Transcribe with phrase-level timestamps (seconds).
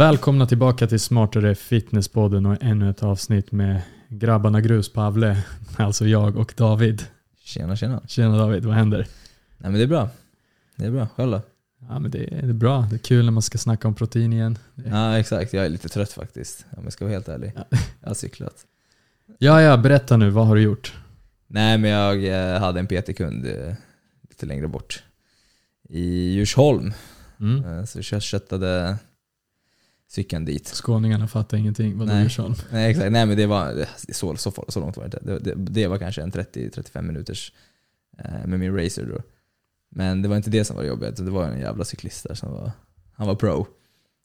[0.00, 5.42] Välkomna tillbaka till Smartare Fitnesspodden och ännu ett avsnitt med grabbarna Grus Pavle,
[5.76, 7.02] alltså jag och David.
[7.44, 8.02] Tjena tjena.
[8.06, 8.98] Tjena David, vad händer?
[9.58, 10.08] Nej men det är bra.
[10.76, 11.08] Det är bra.
[11.16, 11.40] Själv då?
[11.88, 13.94] Ja men det är, det är bra, det är kul när man ska snacka om
[13.94, 14.58] protein igen.
[14.74, 16.66] Ja exakt, jag är lite trött faktiskt.
[16.76, 17.52] Om jag ska vara helt ärlig.
[17.56, 17.78] Ja.
[18.00, 18.66] Jag har cyklat.
[19.38, 20.94] Ja, ja, berätta nu, vad har du gjort?
[21.46, 23.74] Nej men jag eh, hade en PT-kund eh,
[24.28, 25.02] lite längre bort.
[25.88, 26.92] I Djursholm.
[27.40, 27.64] Mm.
[27.64, 28.98] Eh, Så jag köttade
[30.10, 30.66] cykeln dit.
[30.66, 32.22] Skåningarna fattar ingenting, vad du Nej.
[32.22, 32.54] gör sån.
[32.72, 35.38] Nej exakt, nej men det var så, så, så långt var det inte.
[35.38, 37.52] Det, det, var kanske en 30-35 minuters
[38.18, 39.22] eh, med min racer då.
[39.88, 42.52] Men det var inte det som var jobbigt, det var en jävla cyklist där som
[42.52, 42.72] var,
[43.12, 43.66] han var pro.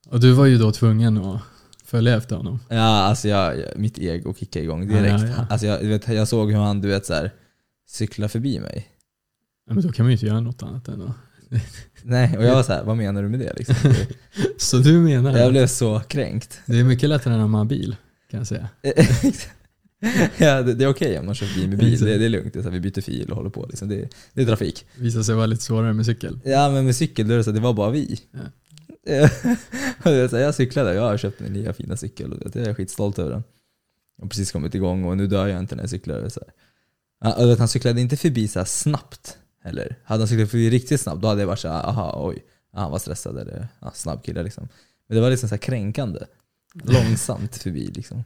[0.10, 1.42] Och du var ju då tvungen att
[1.84, 2.60] följa efter honom.
[2.70, 5.22] Ja, alltså jag, mitt ego kickade igång direkt.
[5.22, 5.46] Ja, ja, ja.
[5.50, 7.32] Alltså jag, du vet, jag såg hur han du vet, så här,
[7.88, 8.88] cykla förbi mig.
[9.68, 11.16] Ja, men då kan man ju inte göra något annat än att...
[12.04, 13.54] Nej, och jag var så här, vad menar du med det?
[13.58, 13.76] Liksom?
[14.58, 16.60] Så du menar Jag blev så kränkt.
[16.66, 17.96] det är mycket lättare än att man har bil,
[18.32, 18.70] kan jag säga.
[20.38, 22.54] ja, det, det är okej om man kör förbi med bil, det, det är lugnt.
[22.54, 23.66] Det är så här, vi byter fil och håller på.
[23.66, 23.88] Liksom.
[23.88, 24.86] Det, det är trafik.
[24.96, 26.40] Visar sig vara lite svårare med cykel.
[26.44, 28.20] Ja, men med cykel då är det så här, det var bara vi.
[28.32, 28.40] Ja.
[30.04, 33.20] Det jag cyklade, jag har köpt min nya fina cykel och det, jag är skitstolt
[33.20, 33.44] över den.
[34.18, 36.30] Jag har precis kommit igång och nu dör jag inte när jag cyklar.
[36.30, 37.56] Så här.
[37.58, 39.96] Han cyklade inte förbi så snabbt heller.
[40.04, 42.92] Hade han cyklat förbi riktigt snabbt då hade jag varit så här, aha, oj, han
[42.92, 44.68] var stressad eller ja, snabb kille liksom.
[45.08, 46.20] Men det var liksom så här kränkande.
[46.84, 48.24] Långsamt förbi liksom.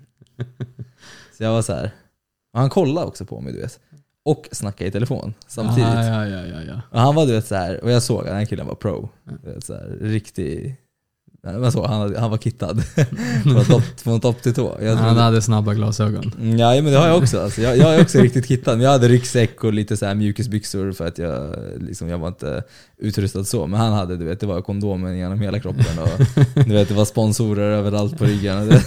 [1.37, 1.91] Så jag var så här.
[2.53, 3.79] Och han kollade också på mig du vet.
[4.23, 5.89] Och snackade i telefon samtidigt.
[5.89, 6.81] Ah, ja, ja, ja, ja.
[6.91, 8.75] Och han var du vet så här, och jag såg att den här killen var
[8.75, 9.09] pro.
[9.41, 10.75] Du vet, så här, riktig...
[11.43, 12.83] Man såg, han, han var kittad.
[13.43, 14.77] från, topp, från topp till tå.
[14.81, 16.33] Jag Han hade snabba glasögon.
[16.41, 17.41] Mm, Ja men det har jag också.
[17.41, 18.75] Alltså, jag, jag är också riktigt kittad.
[18.75, 22.27] Men jag hade ryggsäck och lite så här mjukisbyxor för att jag, liksom, jag var
[22.27, 22.63] inte
[22.97, 23.67] utrustad så.
[23.67, 26.09] Men han hade, du vet, det var kondomen genom hela kroppen och
[26.65, 28.57] du vet, det var sponsorer överallt på ryggen.
[28.57, 28.83] Och det,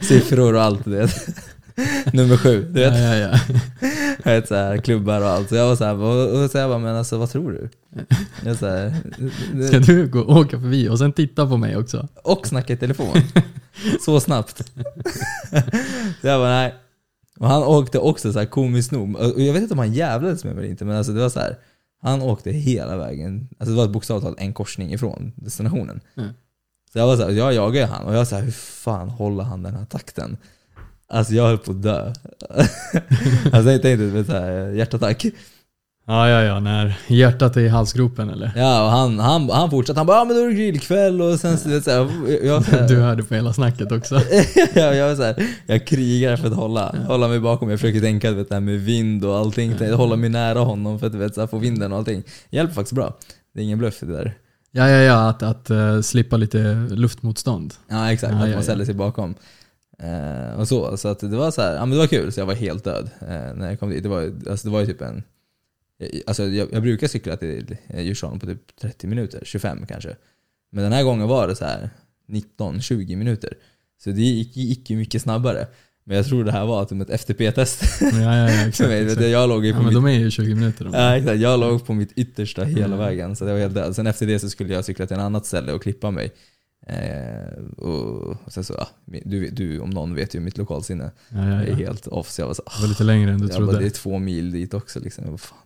[0.00, 0.84] siffror och allt.
[0.84, 1.26] Du vet.
[2.12, 2.94] Nummer sju, du vet.
[2.94, 3.38] Ja, ja, ja.
[4.24, 5.48] Jag vet, så här, klubbar och allt.
[5.48, 7.68] Så jag var så här, och, och så jag bara, men alltså vad tror du?
[8.44, 8.94] Jag så här,
[9.68, 12.08] Ska du gå och åka förbi och sen titta på mig också?
[12.22, 13.16] och snacka i telefon.
[14.04, 14.56] Så snabbt.
[16.20, 16.74] Så jag bara nej.
[17.38, 19.16] Och han åkte också så här komiskt nog.
[19.16, 21.28] Och jag vet inte om han jävlades med mig eller inte, men alltså det var
[21.28, 21.58] så här.
[22.02, 23.48] Han åkte hela vägen.
[23.58, 26.00] Alltså det var bokstavligt talat en korsning ifrån destinationen.
[26.16, 26.30] Mm.
[26.92, 29.08] Så jag var så här, jag jagade han och jag var så här, hur fan
[29.08, 30.36] håller han den här takten?
[31.12, 32.00] Alltså jag höll på att dö.
[33.52, 35.26] alltså jag tänkte, vet, så här, hjärtattack.
[36.06, 38.52] Ja, ja, ja, när hjärtat är i halsgropen eller?
[38.56, 40.00] Ja, och han, han, han fortsatte.
[40.00, 42.08] Han bara, ja men då är det grillkväll och sen så, så här,
[42.46, 44.14] jag, så här, Du hörde på hela snacket också.
[44.74, 47.70] jag, jag, så här, jag krigar för att hålla, hålla mig bakom.
[47.70, 49.74] Jag försöker tänka vet, det här med vind och allting.
[49.80, 49.94] Ja.
[49.94, 52.22] Hålla mig nära honom för att vet, så här, få vinden och allting.
[52.50, 53.18] Hjälper faktiskt bra.
[53.54, 54.34] Det är ingen bluff det där.
[54.70, 57.74] Ja, ja, ja, att, att eh, slippa lite luftmotstånd.
[57.88, 58.86] Ja exakt, Ja, att ja, man ställer ja.
[58.86, 59.34] sig bakom.
[59.98, 62.32] Eh, och så, så att det var så här, ja men det var kul.
[62.32, 64.02] Så jag var helt död eh, när jag kom dit.
[64.02, 65.22] Det var, alltså, det var ju typ en...
[66.26, 70.16] Alltså jag, jag brukar cykla till eh, Djursholm på typ 30 minuter, 25 kanske.
[70.70, 71.90] Men den här gången var det så här
[72.58, 73.54] 19-20 minuter.
[74.04, 75.66] Så det gick, gick ju mycket snabbare.
[76.04, 78.88] Men jag tror det här var typ ett FTP-test Ja, ja, ja för exakt.
[78.90, 78.98] mig.
[79.00, 79.20] Vet exakt.
[79.20, 80.84] du, Jag låg ju Ja, på men mitt de är ju 20 minuter.
[80.84, 80.94] De.
[80.94, 81.38] Ja, exakt.
[81.40, 82.98] Jag låg på mitt yttersta hela Mm.
[82.98, 83.96] vägen, så det var helt död.
[83.96, 86.32] Sen efter det så skulle jag cykla till ett annat ställe och klippa mig.
[86.86, 88.88] Eh, och, sen så, ja,
[89.24, 91.10] du, du om någon vet ju mitt lokalsinne.
[91.28, 91.74] Ja, ja, Jag är ja.
[91.76, 93.72] helt off, så jag var så Det var lite längre än du jag bara, det
[93.72, 93.90] är trodde.
[93.90, 95.24] två mil dit också liksom.
[95.24, 95.58] Jag var, fan.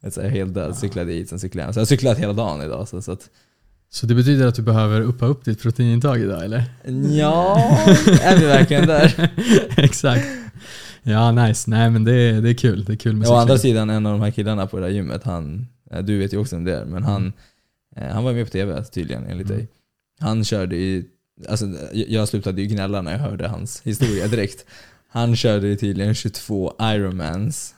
[0.00, 1.74] Jag är helt död, cyklade dit, sen cyklade jag.
[1.74, 2.88] Så jag har cyklat hela dagen idag.
[2.88, 3.30] Så, så att,
[3.90, 6.64] Så det betyder att du behöver uppa upp ditt proteinintag idag eller?
[7.18, 7.58] ja,
[8.22, 9.30] är vi verkligen där?
[9.76, 10.26] exakt.
[11.02, 11.70] Ja, nice.
[11.70, 12.84] Nej men det är, det är kul.
[12.84, 14.90] Det är kul med Å andra sidan, en av de här killarna på det där
[14.92, 17.32] gymmet, han, eh, du vet ju också om det är, men han,
[17.96, 19.58] eh, han var med på TV tydligen enligt Mm.
[19.58, 19.68] dig.
[20.22, 21.04] Han körde i,
[21.48, 24.64] alltså jag- slutade ju gnälla när jag hörde hans historia direkt.
[25.08, 27.74] Han körde ju tydligen 22 Ironmans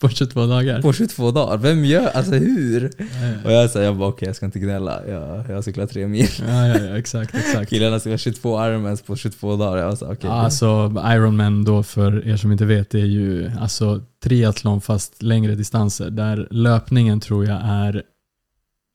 [0.00, 0.82] På 22 dagar.
[0.82, 1.56] på 22 dagar.
[1.56, 2.90] Vem gör, alltså hur?
[2.98, 5.86] Ja, ja, Och jag sa, jag bara okej jag ska inte gnälla, jag, jag cyklar
[5.86, 6.28] tre mil.
[6.48, 7.70] ja, ja, ja, exakt, exakt.
[7.70, 9.76] Killarna ska 22 Ironmans på 22 dagar.
[9.82, 10.16] Jag sa.
[10.20, 15.22] Ja, alltså Ironman då för er som inte vet det är ju alltså triathlon fast
[15.22, 18.02] längre distanser där löpningen tror jag är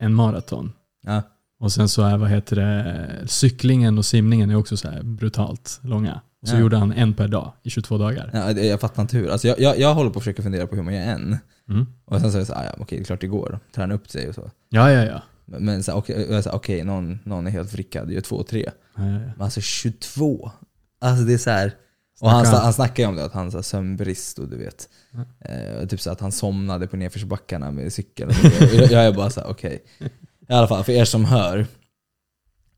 [0.04, 0.72] en maraton.
[1.06, 1.22] Ja.
[1.64, 5.80] Och sen så är vad heter det, cyklingen och simningen är också så här brutalt
[5.84, 6.22] långa.
[6.42, 6.60] Och så Ja.
[6.60, 8.30] gjorde han en per dag i 22 dagar.
[8.34, 9.30] Ja, jag fattar inte hur.
[9.30, 11.38] Alltså jag, jag, jag håller på att försöka fundera på hur man gör en.
[11.70, 11.86] Mm.
[12.06, 13.60] Och sen så är det så, ah, ja, okej det är klart det går.
[13.76, 14.52] Träna upp sig och så.
[14.70, 15.22] Ja, ja, ja.
[15.46, 18.72] Men så, här, okej, sa, okej, någon, någon är helt vrickad, gör två, tre.
[18.96, 19.20] ja, ja, ja.
[19.20, 20.52] Men alltså 22.
[21.02, 21.72] Alltså det är så här.
[22.22, 24.90] Och han, han snackar ju om det, att han har sömnbrist och du vet.
[25.40, 28.30] Eh, typ så att han somnade på nedförsbackarna med cykeln.
[28.30, 28.66] Och så.
[28.76, 29.84] jag, jag är bara så här, okej.
[30.50, 31.66] I alla fall, för er som hör.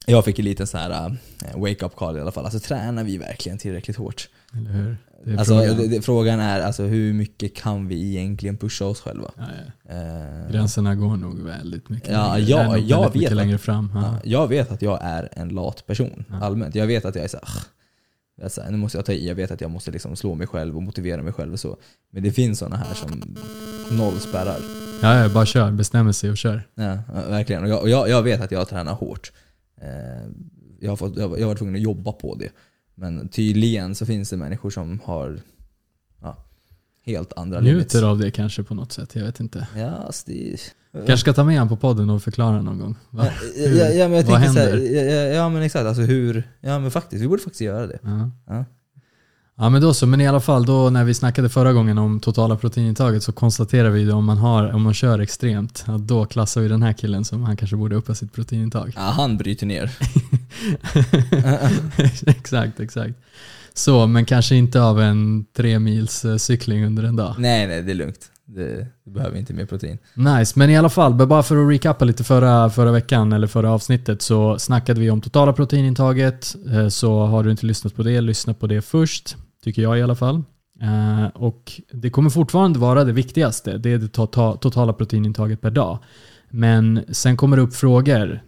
[0.06, 1.16] jag fick en liten så här uh,
[1.62, 2.46] wake-up call i alla fall.
[2.46, 4.30] Alltså tränar vi verkligen tillräckligt hårt?
[4.54, 4.98] Eller hur?
[5.38, 5.90] Alltså, frågan.
[5.90, 9.32] det, frågan är alltså, hur mycket kan vi egentligen pusha oss själva?
[9.38, 9.44] Ja,
[9.88, 9.94] ja.
[9.96, 12.50] Eh, Gränserna går nog väldigt mycket Ja, längre.
[12.50, 13.92] ja, jag väldigt mycket vet att- längre fram.
[13.94, 14.02] Ja.
[14.02, 16.76] Ja, jag vet att jag är en lat person allmänt.
[16.76, 17.64] Jag vet att jag är så här, "Ugh."
[18.38, 20.36] jag, är så nu måste jag ta i, jag vet att jag måste liksom slå
[20.36, 21.78] mig själv och motivera mig själv och så.
[22.12, 23.36] Men det finns sådana här som
[23.98, 24.60] noll spärrar.
[25.06, 25.72] Ja, ja, bara kör.
[25.72, 26.68] Bestämmer sig och kör.
[26.76, 26.98] Ja,
[27.30, 27.64] verkligen.
[27.64, 29.32] Och jag, och jag, jag vet att jag tränar hårt.
[29.82, 29.88] Eh,
[30.80, 32.50] jag, har fått, jag, har- varit tvungen att jobba på det.
[32.96, 35.40] Men tydligen så finns det människor som har
[36.22, 36.38] ja,
[37.06, 37.94] helt andra limits.
[37.94, 39.16] Njuter av det kanske på något sätt.
[39.16, 39.68] Jag vet inte.
[39.78, 40.58] Ja, alltså det,
[40.94, 42.96] Kanske ska ta med han på podden och förklara någon gång.
[43.10, 43.28] Va?
[43.56, 44.78] Ja, ja, ja, men jag Vad här, händer?
[44.78, 48.00] ja, ja, ja men exakt, alltså hur, ja men faktiskt, vi borde faktiskt göra det.
[48.48, 48.66] Ja.
[49.58, 49.70] Ja.
[49.70, 52.56] Men då så, men i alla fall då när vi snackade förra gången om totala
[52.58, 56.68] proteinintaget så konstaterade vi om man, har, om man kör extremt, att då klassar vi
[56.68, 58.94] den här killen som han kanske borde uppa sitt proteinintag.
[58.96, 59.92] Ja, han bryter ner.
[62.28, 63.16] exakt, exakt.
[63.74, 67.36] Så, men kanske inte av en tre mils eh, cykling under en dag.
[67.38, 68.32] Nej, nej, det är lugnt.
[68.48, 69.98] Det, du behöver inte mer protein.
[70.14, 73.72] Nice, men i alla fall, bara för att recappa lite förra, förra veckan eller förra
[73.72, 76.56] avsnittet så snackade vi om totala proteinintaget.
[76.74, 79.36] Eh, Så har du inte lyssnat på det, lyssna på det först.
[79.66, 80.44] Tycker jag i alla fall.
[80.82, 83.78] Eh, Och det kommer fortfarande vara det viktigaste.
[83.78, 85.98] Det är det to- totala proteinintaget per dag.
[86.50, 88.40] Men sen kommer det upp frågor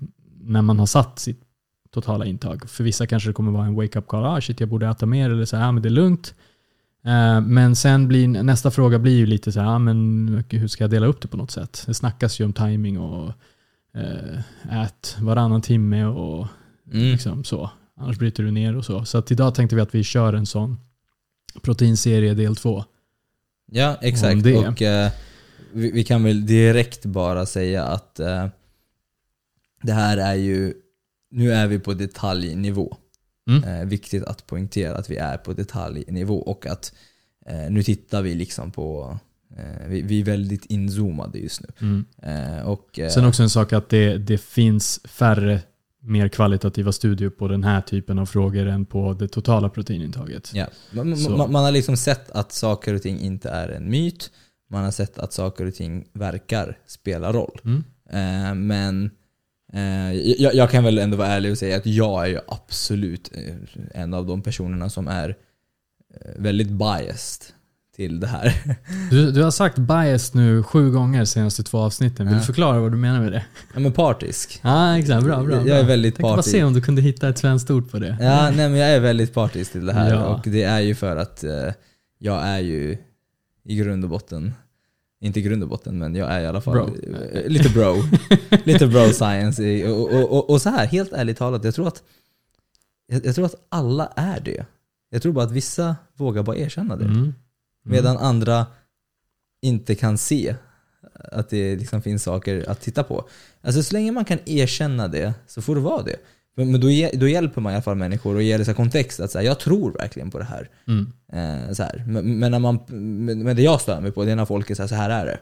[0.41, 1.41] när man har satt sitt
[1.93, 2.69] totala intag.
[2.69, 4.25] För vissa kanske det kommer vara en wake-up call.
[4.25, 5.29] Ah, shit, jag borde äta mer.
[5.29, 6.33] Eller så här, ah, men det är lugnt.
[7.05, 10.83] Eh, Men sen blir nästa fråga blir ju lite så här, ah, men hur ska
[10.83, 11.83] jag dela upp det på något sätt?
[11.87, 13.33] Det snackas ju om timing och
[13.95, 16.47] eh, ät varannan timme och
[16.91, 17.11] Mm.
[17.11, 17.69] liksom så.
[17.99, 19.05] Annars bryter du ner och så.
[19.05, 20.77] Så att idag tänkte vi att vi kör en sån
[21.61, 22.83] proteinserie del två.
[23.71, 24.45] Ja, Om exakt.
[24.45, 25.11] Och eh,
[25.73, 28.47] vi, vi kan väl direkt bara säga att eh,
[29.83, 30.73] det här är ju,
[31.31, 32.97] nu är vi på detaljnivå.
[33.49, 33.63] Mm.
[33.63, 36.93] Eh, viktigt att poängtera att vi är på detaljnivå och att
[37.45, 39.19] eh, nu tittar vi liksom på,
[39.57, 41.67] eh, vi, vi är väldigt inzoomade just nu.
[41.81, 42.05] Mm.
[42.21, 45.61] Eh, och, Sen också en sak att det, det finns färre
[46.07, 50.51] mer kvalitativa studier på den här typen av frågor än på det totala proteinintaget.
[50.53, 50.67] Ja.
[50.91, 54.31] Man, man, man har liksom sett att saker och ting inte är en myt.
[54.69, 57.59] Man har sett att saker och ting verkar spela roll.
[57.63, 57.83] Mm.
[58.09, 59.11] Eh, men
[59.73, 63.31] eh, jag, jag kan väl ändå vara ärlig och säga att jag är ju absolut
[63.33, 63.55] eh,
[64.01, 67.53] en av de personerna som är eh, väldigt biased
[67.97, 68.53] till det här.
[69.11, 72.25] Du, du har sagt bias nu sju gånger senaste två avsnitten.
[72.25, 72.39] Vill Ja.
[72.39, 73.45] du förklara vad du menar med det?
[73.73, 74.59] ja men partisk.
[74.63, 75.25] Ja, ah, exakt.
[75.25, 75.55] Bra, bra.
[75.55, 75.75] Jag bra.
[75.75, 76.51] är väldigt Tänkte bara partisk.
[76.55, 78.17] se om du kunde hitta ett svenskt ord på det.
[78.21, 80.25] Ja, nej men jag är väldigt partisk till det här Ja.
[80.25, 81.51] och det är ju för att eh,
[82.19, 82.97] jag är ju
[83.65, 84.53] i grund och botten,
[85.21, 86.95] inte i grund och botten men jag är i alla fall Bro.
[87.33, 87.95] eh, lite bro.
[88.63, 89.87] lite bro science.
[89.91, 92.03] Och, och, och, och så här, helt ärligt talat, jag tror att
[93.07, 94.65] jag, jag tror att alla är det.
[95.09, 97.05] Jag tror bara att vissa vågar bara erkänna det.
[97.05, 97.33] Mm.
[97.87, 97.95] Mm.
[97.95, 98.65] Medan andra
[99.61, 100.55] inte kan se
[101.13, 103.29] att det liksom finns saker att titta på.
[103.61, 106.15] Alltså så länge man kan erkänna det så får det vara det.
[106.55, 108.75] Men, men då, då hjälper man i alla fall människor och ger det så här
[108.75, 110.69] kontext att säga jag tror verkligen på det här.
[110.87, 111.13] Mm.
[111.33, 112.03] Eh, så här.
[112.07, 114.69] Men, men, när man, men, men det jag stör mig på det är när folk
[114.69, 115.39] är så här, så här är det.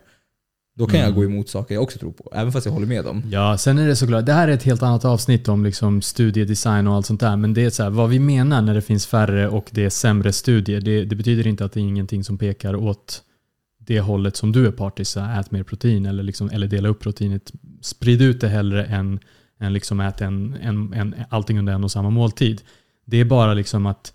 [0.77, 1.15] Då kan jag Mm.
[1.19, 3.23] gå emot saker jag också tror på, även fast jag håller med dem.
[3.31, 6.87] Ja, sen är det såklart, det här är ett helt annat avsnitt om liksom studiedesign
[6.87, 7.35] och allt sånt där.
[7.35, 9.89] Men det är så här, vad vi menar när det finns färre och det är
[9.89, 13.23] sämre studier, det, det betyder inte att det är ingenting som pekar åt
[13.79, 16.99] det hållet som du är partisk, så ät mer protein eller, liksom, eller dela upp
[16.99, 17.51] proteinet.
[17.81, 19.19] Sprid ut det hellre än,
[19.59, 22.61] än liksom ät en, en, en, allting under en och samma måltid.
[23.05, 24.13] Det är bara liksom att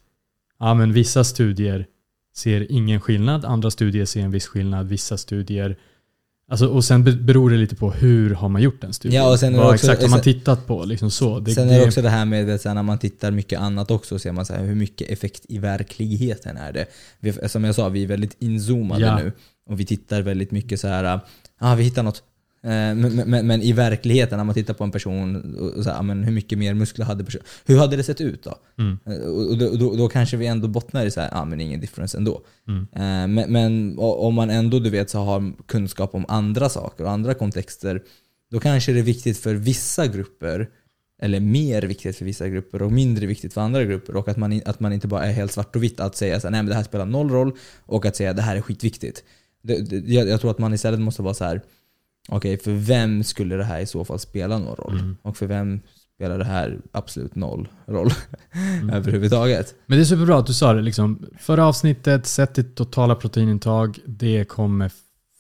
[0.59, 1.87] ja, men vissa studier
[2.37, 5.77] ser ingen skillnad, andra studier ser en viss skillnad, vissa studier
[6.51, 9.23] Alltså, och sen be- beror det lite på hur har man gjort den studien.
[9.23, 10.85] Ja, och sen Vad också- exakt har man tittat på?
[10.85, 11.41] Liksom så.
[11.41, 14.19] Det, Sen är det, också det här med här, när man tittar mycket annat också,
[14.19, 16.87] ser man så här, hur mycket effekt i verkligheten är det.
[17.21, 19.17] Vi, som jag sa, vi är väldigt inzoomade Ja.
[19.19, 19.33] nu.
[19.67, 21.21] Och vi tittar väldigt mycket så här,
[21.59, 22.23] ah, vi hittar något.
[22.65, 26.03] Eh, Men, men, men i verkligheten, när man tittar på en person, och så här,
[26.03, 27.45] men hur mycket mer muskler hade personen?
[27.65, 28.55] Hur hade det sett ut då?
[28.79, 28.99] Mm.
[29.07, 31.81] Eh, Och då, då, då kanske vi ändå bottnar i så här, ah, men ingen
[31.81, 32.41] difference ändå.
[32.69, 32.83] Mm.
[32.93, 37.11] Eh, Men, men om man ändå du vet, så har kunskap om andra saker och
[37.11, 38.03] andra kontexter,
[38.51, 40.69] då kanske det är viktigt för vissa grupper,
[41.23, 44.17] eller mer viktigt för vissa grupper och mindre viktigt för andra grupper.
[44.17, 46.47] Och att man, att man inte bara är helt svart och vitt att säga så
[46.47, 47.53] här, nej men det här spelar noll roll
[47.87, 49.25] och att säga det här är skitviktigt.
[49.63, 51.61] Det, det, jag, jag tror att man istället måste vara så här.
[52.31, 54.99] Okej för vem skulle det här i så fall spela någon roll?
[54.99, 55.17] Mm.
[55.23, 55.81] Och för vem
[56.15, 58.11] spelar det här absolut noll roll
[58.55, 58.91] Mm.
[58.97, 59.75] överhuvudtaget?
[59.87, 60.83] Men det är superbra att du sa det.
[60.83, 63.99] Liksom, förra avsnittet, sätt ditt totala proteinintag.
[64.07, 64.91] Det kommer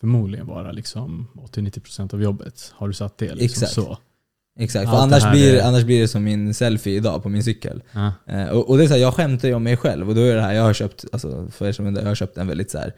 [0.00, 2.72] förmodligen vara liksom 80-90% av jobbet.
[2.76, 3.34] Har du satt det?
[3.34, 3.72] Liksom Exakt.
[3.72, 3.98] Så.
[4.58, 7.82] Exakt, för annars blir, är- annars blir det som min selfie idag på min cykel.
[7.92, 8.12] Ja.
[8.26, 10.20] Eh, och, och det är så här, jag skämtar ju om mig själv och då
[10.20, 12.46] är det här, jag har köpt, alltså för er som undrar, jag har köpt en
[12.46, 12.94] väldigt så här,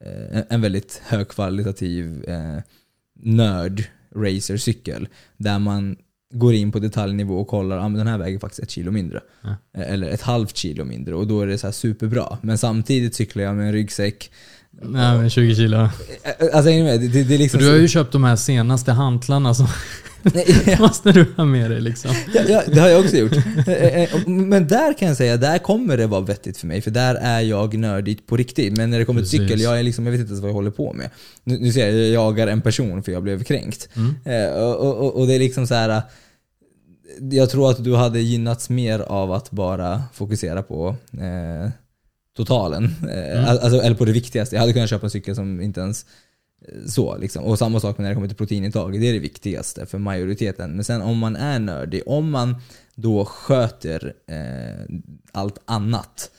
[0.00, 2.62] eh, en- en väldigt högkvalitativ eh,
[3.22, 5.96] nörd racercykel där man
[6.34, 9.20] går in på detaljnivå och kollar, ah, men den här väger faktiskt ett kilo mindre.
[9.42, 9.48] Ja.
[9.76, 12.38] Eh, Eller ett halvt kilo mindre och då är det så superbra.
[12.42, 14.30] Men samtidigt cyklar jag med en ryggsäck.
[14.82, 15.76] Nej men 20 kilo.
[15.76, 15.88] Eh,
[16.52, 17.00] Alltså ni med?
[17.00, 19.66] Det, det, det är liksom du har ju köpt de här senaste hantlarna som
[20.34, 22.10] Nej, måste du ha med dig liksom.
[22.34, 23.36] Ja, ja, det har jag också gjort.
[23.66, 26.90] Eh, eh, Men där kan jag säga, där kommer det vara vettigt för mig, för
[26.90, 28.76] där är jag nördig på riktigt.
[28.76, 30.54] Men när det kommer till cykel, jag, är liksom, jag vet inte ens vad jag
[30.54, 31.10] håller på med.
[31.44, 33.88] Nu, nu ser jag, jag jagar en person för jag blev kränkt.
[33.96, 34.14] Mm.
[34.24, 36.02] Eh, och, och, och det är liksom så här.
[37.20, 41.70] Jag tror att du hade gynnats mer av att bara fokusera på eh,
[42.36, 42.94] totalen.
[43.02, 43.44] Mm.
[43.44, 44.56] alltså, eller på det viktigaste.
[44.56, 46.06] Jag hade kunnat köpa en cykel som inte ens
[46.86, 47.44] så liksom.
[47.44, 49.00] Och samma sak när det kommer till proteinintag.
[49.00, 50.70] Det är det viktigaste för majoriteten.
[50.70, 52.56] Men sen om man är nördig, om man
[52.94, 54.96] då sköter eh,
[55.32, 56.30] allt annat.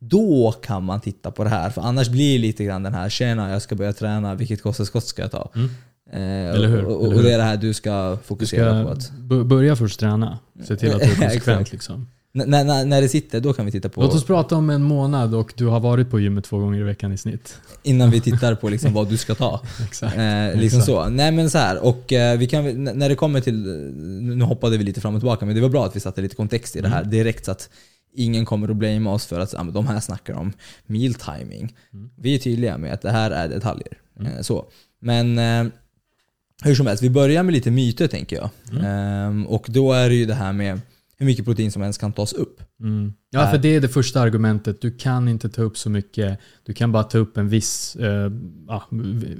[0.00, 1.70] Då kan man titta på det här.
[1.70, 5.04] För annars blir det lite grann den här, tjena jag ska börja träna, vilket kosttillskott
[5.06, 5.50] ska jag ta?
[5.54, 5.70] Mm.
[6.12, 6.84] Eh, Eller hur?
[6.84, 9.00] Och, och, och det är det här du ska Du fokusera på.
[9.00, 10.38] ska att b- börja först träna.
[10.64, 12.08] Se till att du är konsekvent liksom.
[12.36, 14.82] När, när, när det sitter, då kan vi titta på, Låt oss prata om en
[14.82, 17.58] månad och du har varit på gymmet två gånger i veckan i snitt.
[17.82, 19.60] innan vi tittar på liksom vad du ska ta.
[19.84, 20.16] Exakt.
[20.16, 20.84] Eh, liksom Exakt.
[20.86, 21.08] så.
[21.08, 23.56] Nej men så här, och eh, vi kan, när det kommer till,
[24.22, 26.36] nu hoppade vi lite fram och tillbaka, men det var bra att vi satte lite
[26.36, 27.10] kontext i det här Mm.
[27.10, 27.70] direkt så att
[28.14, 30.52] ingen kommer att blamea oss för att ah, men de här snackar om
[30.86, 31.74] meal timing.
[31.92, 32.10] Mm.
[32.16, 33.98] Vi är tydliga med att det här är detaljer.
[34.20, 34.32] Mm.
[34.32, 34.64] Eh, så.
[35.00, 35.64] Men eh,
[36.62, 38.50] hur som helst, vi börjar med lite myter tänker jag.
[38.72, 38.84] Mm.
[38.84, 40.80] Ehm, och då är det ju det här med
[41.24, 42.60] hur mycket protein som ens kan tas upp.
[42.80, 43.12] Mm.
[43.30, 44.80] Ja, för det är det första argumentet.
[44.80, 46.38] Du kan inte ta upp så mycket.
[46.66, 48.30] Du kan bara ta upp en viss, eh,
[48.68, 48.82] ja,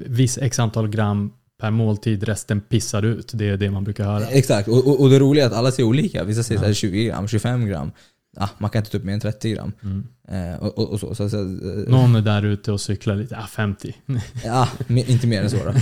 [0.06, 2.22] viss x antal gram per måltid.
[2.24, 3.30] Resten pissar ut.
[3.34, 4.26] Det är det man brukar höra.
[4.26, 6.24] Exakt, och, och, och det roliga är att alla ser olika.
[6.24, 6.62] Vissa säger Ja.
[6.62, 7.90] så här 20 gram, 25 gram.
[8.36, 9.72] Ah, man kan inte ta upp mer än 30 gram.
[9.82, 10.04] Mm.
[10.28, 11.14] Eh, och, och, och så.
[11.14, 13.38] så, så eh, Någon är där ute och cyklar lite.
[13.38, 13.94] Ah, 50.
[14.44, 15.72] Ja, inte mer än så då.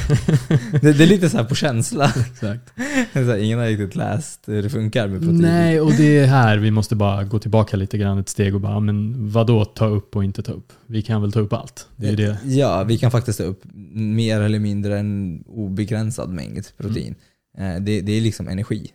[0.82, 2.04] det, det är lite så här på känsla.
[2.32, 2.72] Exakt.
[3.12, 5.38] Här, ingen har riktigt läst hur det funkar med protein.
[5.38, 8.60] Nej, och det är här vi måste bara gå tillbaka lite grann ett steg och
[8.60, 10.72] bara, men vad då ta upp och inte ta upp?
[10.86, 11.86] Vi kan väl ta upp allt?
[11.96, 12.38] Det är det.
[12.44, 13.62] Ja, vi kan faktiskt ta upp
[13.94, 17.14] mer eller mindre en obegränsad mängd protein.
[17.58, 17.76] Mm.
[17.76, 18.90] Eh, det, det är liksom energi.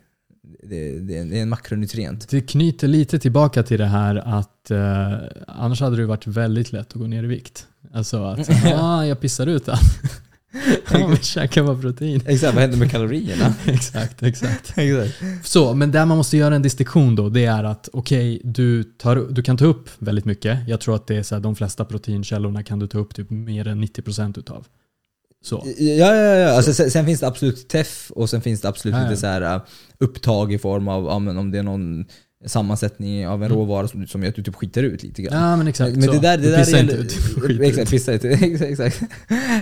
[0.63, 2.29] Det, det, är en makronutrient.
[2.29, 5.13] Det knyter lite tillbaka till det här att eh,
[5.47, 7.67] annars hade det varit väldigt lätt att gå ner i vikt.
[7.93, 9.81] Alltså att, ah, jag pissar ut allt.
[10.91, 12.21] Ja, men käka bara protein.
[12.25, 13.53] Exakt, vad händer med kalorierna?
[13.65, 14.73] exakt, exakt.
[14.77, 15.47] Exakt.
[15.47, 19.27] Så, men där man måste göra en distinktion då, det är att okej, du, tar-
[19.29, 20.59] du kan ta upp väldigt mycket.
[20.67, 23.29] Jag tror att det är så här, de flesta proteinkällorna kan du ta upp typ
[23.29, 24.65] mer än 90% utav.
[25.43, 25.63] Så.
[25.77, 26.49] Ja, ja, ja.
[26.49, 29.09] Alltså, sen, sen finns det absolut teff och sen finns det absolut Ja, ja.
[29.09, 29.61] lite så här uh,
[29.99, 32.05] upptag i form av om det är någon
[32.45, 33.57] sammansättning av en Mm.
[33.57, 35.41] råvara som, som gör att du typ skiter ut lite grann.
[35.49, 36.11] Ja men exakt Men så.
[36.11, 37.11] det där, det Du där pissar inte ut.
[37.41, 38.07] Skit Exakt, ut.
[38.09, 38.29] inte.
[38.45, 39.01] exakt, exakt.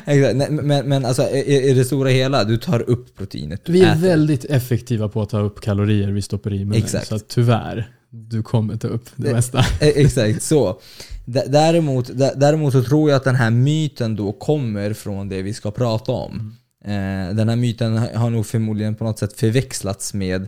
[0.06, 0.40] exakt.
[0.46, 4.02] Nej, Men, men alltså, i, det stora hela, du tar upp proteinet Vi är äter.
[4.02, 6.84] väldigt effektiva på att ta upp kalorier vi stoppar i munnen.
[6.84, 7.08] Exakt.
[7.08, 9.58] Så tyvärr, du kommer ta upp det Det- mesta.
[9.60, 10.80] Eh, Exakt, så.
[11.26, 15.72] Däremot, däremot så tror jag att den här myten då kommer från det vi ska
[15.72, 16.58] prata om.
[16.86, 17.30] Mm.
[17.30, 20.48] Eh, Den här myten har nog förmodligen på något sätt förväxlats med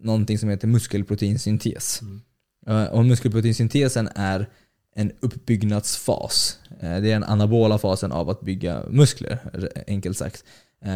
[0.00, 2.00] någonting som heter muskelproteinsyntes.
[2.02, 2.20] Mm.
[2.66, 4.48] Eh, Och muskelproteinsyntesen är
[4.94, 6.58] en uppbyggnadsfas.
[6.80, 9.38] Eh, Det är den anabola fasen av att bygga muskler,
[9.86, 10.44] enkelt sagt.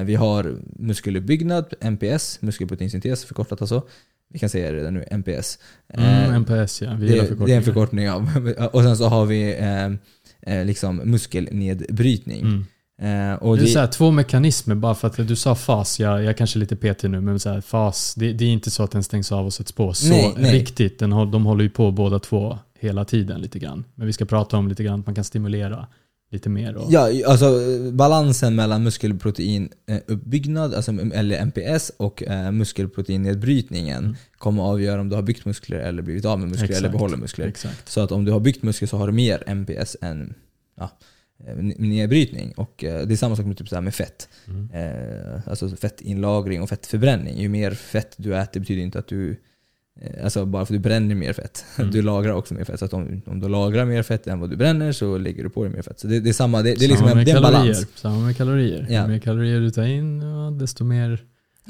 [0.04, 3.82] Vi har muskeluppbyggnad, MPS, muskelproteinsyntes förkortat alltså.
[4.32, 5.58] Vi kan säga det redan nu, MPS.
[5.94, 8.28] Eh, Mm, MPS ja, vi det, det är en förkortning av.
[8.72, 12.40] Och sen så har vi eh, eh, liksom muskelnedbrytning.
[12.40, 12.64] Mm.
[13.02, 16.00] Eh, och Det är det, så här, två mekanismer, bara för att du sa fas,
[16.00, 18.70] jag, jag kanske är lite petig nu, men så här, fas, det, det är inte
[18.70, 20.52] så att den stängs av och sätts på så Nej, nej.
[20.54, 20.98] riktigt.
[20.98, 23.84] Den, de håller ju på båda två hela tiden lite grann.
[23.94, 25.86] Men vi ska prata om lite grann att man kan stimulera
[26.32, 26.76] lite mer.
[26.76, 27.60] Och, ja, alltså
[27.92, 34.16] balansen mellan muskelproteinuppbyggnad, alltså, eller MPS, och eh, muskelproteinnedbrytningen Mm.
[34.38, 36.92] kommer avgöra om du har byggt muskler eller blivit av med muskler eller Exakt.
[36.92, 37.46] behåller muskler.
[37.46, 37.88] Exakt.
[37.88, 40.34] Så att om du har byggt muskler så har du mer MPS än
[40.76, 40.90] ja,
[41.46, 42.52] eh, nedbrytning.
[42.56, 44.28] Och eh, det är samma sak med, typ så här med fett.
[44.46, 44.70] Mm.
[44.72, 47.38] Eh, alltså fettinlagring och fettförbränning.
[47.40, 49.36] Ju mer fett du äter betyder inte att du
[50.24, 51.64] Alltså bara för att du bränner mer fett.
[51.78, 51.90] Mm.
[51.90, 52.80] Du lagrar också mer fett.
[52.80, 55.64] Så om, om du lagrar mer fett än vad du bränner så lägger du på
[55.64, 56.00] dig mer fett.
[56.00, 57.60] Så det, det är samma, det, det är liksom en, med det är en kalorier.
[57.74, 57.86] balans.
[57.94, 58.86] Samma med kalorier.
[58.90, 59.02] Ja.
[59.02, 61.20] Ju mer kalorier du tar in, ja, desto mer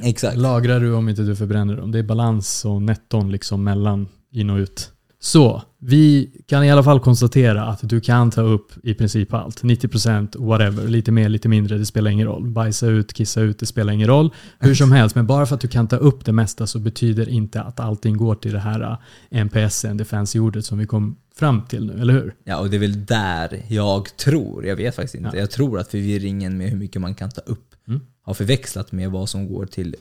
[0.02, 0.36] Exakt.
[0.36, 1.92] lagrar du om inte du förbränner dem.
[1.92, 4.90] Det är balans och netton liksom mellan in och ut.
[5.22, 9.62] Så, vi kan i alla fall konstatera att du kan ta upp i princip allt.
[9.62, 12.46] 90% whatever, lite mer, lite mindre, det spelar ingen roll.
[12.50, 14.30] Bajsa ut, kissa ut, det spelar ingen roll.
[14.58, 17.28] Hur som helst, men bara för att du kan ta upp det mesta så betyder
[17.28, 18.98] inte att allting går till det här
[19.30, 22.34] äh, NPSen, det fancy ordet som vi kom fram till nu, eller hur?
[22.44, 25.40] Ja, och det är väl där jag tror, jag vet faktiskt inte, Ja.
[25.40, 28.00] jag tror att förvirringen med hur mycket man kan ta upp Mm.
[28.22, 29.96] har förväxlat med vad som går till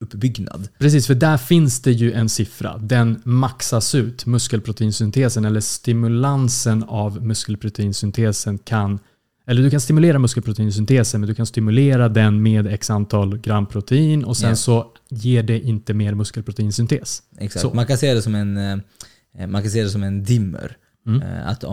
[0.00, 0.68] muskeluppbyggnad.
[0.78, 2.78] Precis, för där finns det ju en siffra.
[2.78, 4.26] Den maxas ut.
[4.26, 8.98] Muskelproteinsyntesen eller stimulansen av muskelproteinsyntesen kan
[9.46, 14.24] eller du kan stimulera muskelproteinsyntesen men du kan stimulera den med x antal gram protein
[14.24, 14.56] och sen Ja.
[14.56, 17.22] så ger det inte mer muskelproteinsyntes.
[17.38, 17.62] Exakt.
[17.62, 17.74] Så.
[17.74, 20.76] Man kan se det som en, eh, man kan se det som en dimmer.
[21.06, 21.22] Mm.
[21.22, 21.64] Eh, Att,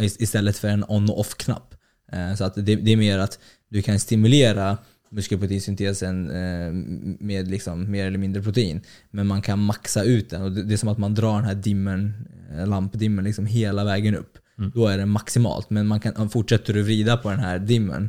[0.00, 1.74] istället för en on och off-knapp.
[2.12, 3.38] Eh, Så att det, det är mer att
[3.70, 4.78] du kan stimulera
[5.10, 6.72] muskelproteinsyntesen eh,
[7.20, 8.80] med liksom mer eller mindre protein.
[9.10, 11.44] Men man kan maxa ut den och det det är som att man drar den
[11.44, 12.12] här dimmern,
[12.56, 14.38] eh, lampdimmern liksom hela vägen upp.
[14.58, 14.72] Mm.
[14.74, 15.70] Då är det maximalt.
[15.70, 18.08] Men man kan, fortsätter du vrida på den här dimmern eh,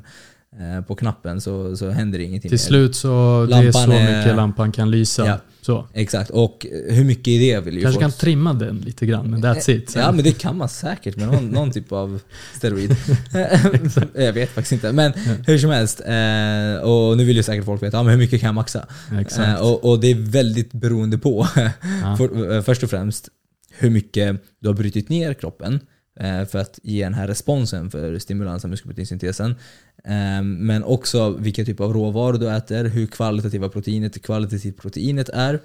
[0.87, 3.07] på knappen så, så händer det ingenting Till slut så
[3.49, 5.25] det är Lampan så är- mycket lampan kan lysa.
[5.25, 5.39] Ja.
[5.61, 5.87] Så.
[5.93, 6.29] Exakt.
[6.29, 9.43] Och hur mycket i det vill ju Kanske folk kan trimma den lite grann men
[9.43, 9.93] that's it.
[9.95, 12.19] Ja men det kan man säkert med någon, någon typ av
[12.55, 12.91] steroid.
[14.15, 14.91] jag vet faktiskt inte.
[14.91, 15.13] Men
[15.47, 15.99] hur som helst.
[15.99, 18.85] Eh, och nu vill ju säkert folk veta, ja, men hur mycket kan jag maxa?
[19.19, 19.47] Exakt.
[19.59, 21.47] Eh, och, och det är väldigt beroende på,
[22.03, 22.15] Ja.
[22.17, 23.29] för, eh, först och främst,
[23.77, 25.79] hur mycket du har brutit ner kroppen eh,
[26.21, 29.55] Eh, för att ge den här responsen för stimulans av muskelproteinsyntesen.
[30.03, 35.59] Ehm, men också vilka typ av råvaror du äter, hur kvalitativa proteinet, kvalitativt proteinet är.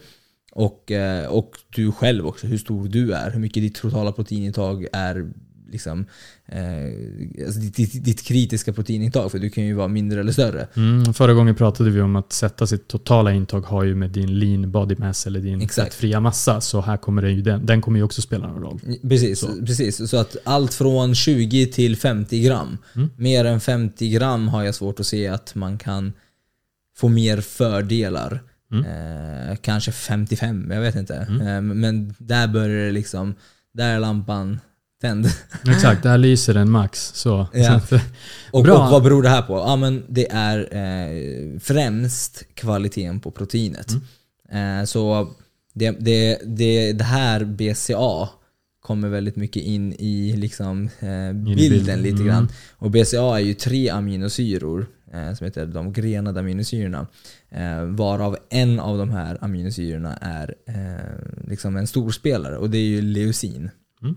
[0.52, 4.86] Och, eh, och du själv också, hur stor du är, hur mycket ditt totala proteinintag
[4.92, 5.32] är
[5.70, 6.06] liksom,
[6.46, 10.66] eh, alltså ditt, ditt, kritiska proteinintag, för du kan ju vara mindre eller större.
[10.76, 14.38] Mm, förra gången pratade vi om att sätta sitt totala intag har ju med din
[14.38, 15.88] lean body mass eller din Exakt.
[15.88, 16.60] fettfria massa.
[16.60, 18.80] Så här kommer det ju den, den kommer ju också spela någon roll.
[19.02, 19.66] Precis, Så.
[19.66, 20.10] precis.
[20.10, 22.78] Så att allt från 20 till 50 gram.
[22.94, 23.10] Mm.
[23.16, 26.12] Mer än 50 gram har jag svårt att se att man kan
[26.96, 28.42] få mer fördelar.
[28.72, 28.84] Mm.
[28.84, 31.14] Eh, kanske 55, jag vet inte.
[31.14, 31.46] Mm.
[31.46, 33.34] Eh, men där börjar det liksom,
[33.74, 34.60] där är lampan
[35.00, 35.26] tänd.
[35.68, 37.12] Exakt, där lyser den max.
[37.14, 37.46] Så.
[37.52, 37.80] Ja.
[37.80, 37.98] Så
[38.50, 38.84] Och, Bra.
[38.84, 39.56] och vad beror det här på?
[39.56, 43.92] Ja, men det är eh, främst kvaliteten på proteinet.
[44.50, 44.80] Mm.
[44.80, 45.28] Eh, så
[45.74, 48.28] det, det, det, det här BCA
[48.80, 52.26] kommer väldigt mycket in i liksom, eh, bilden lite mm.
[52.26, 52.48] grann.
[52.72, 57.06] Och BCA är ju tre aminosyror eh, som heter de grenade aminosyrorna.
[57.50, 62.86] Eh, varav en av de här aminosyrorna är eh, liksom en storspelare och det är
[62.86, 63.70] ju leucin.
[64.02, 64.16] Mm.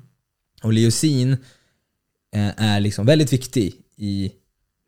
[0.63, 1.31] Och leucin
[2.35, 4.31] eh, är liksom väldigt viktig i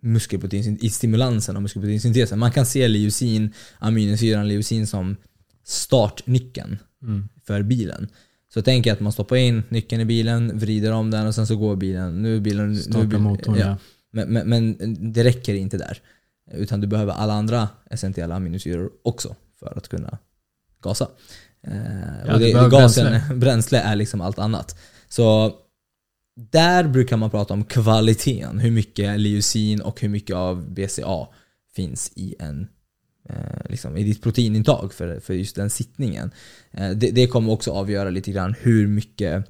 [0.02, 2.40] muskelprotein, i stimulansen av muskelproteinsyntesen.
[2.40, 5.16] Man kan se leucin, aminosyran leucin som
[5.64, 7.30] startnyckeln Mm.
[7.46, 8.08] för bilen.
[8.54, 11.56] Så tänk att man stoppar in nyckeln i bilen, vrider om den och sen så
[11.56, 12.22] går bilen.
[12.22, 12.72] Nu bilen...
[12.72, 13.78] nu är Starta bilen motorn, ja.
[14.12, 14.78] Men, men, men
[15.14, 15.98] det räcker inte där.
[16.52, 20.18] Utan du behöver alla andra essentiella aminosyror också för att kunna
[20.82, 21.08] gasa.
[21.68, 21.74] Eh,
[22.28, 23.22] Ja, och det, gasen, bränsle.
[23.36, 23.80] bränsle.
[23.80, 24.80] är liksom allt annat.
[25.10, 25.56] Så
[26.50, 28.60] där brukar man prata om kvaliteten.
[28.60, 31.28] Hur mycket leucin och hur mycket av BCA
[31.76, 32.68] finns i en
[33.30, 36.32] eh, liksom, i ditt proteinintag för, för just den sittningen.
[36.72, 39.46] Eh, det, det kommer också avgöra lite grann hur mycket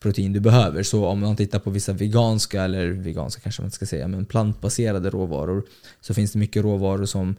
[0.00, 0.82] protein du behöver.
[0.82, 4.26] Så om man tittar på vissa veganska, eller veganska kanske man inte ska säga, men
[4.26, 5.64] plantbaserade råvaror
[6.00, 7.36] så finns det mycket råvaror som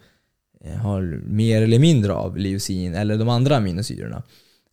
[0.63, 4.23] eh, har mer eller mindre av leucin eller de andra aminosyrorna.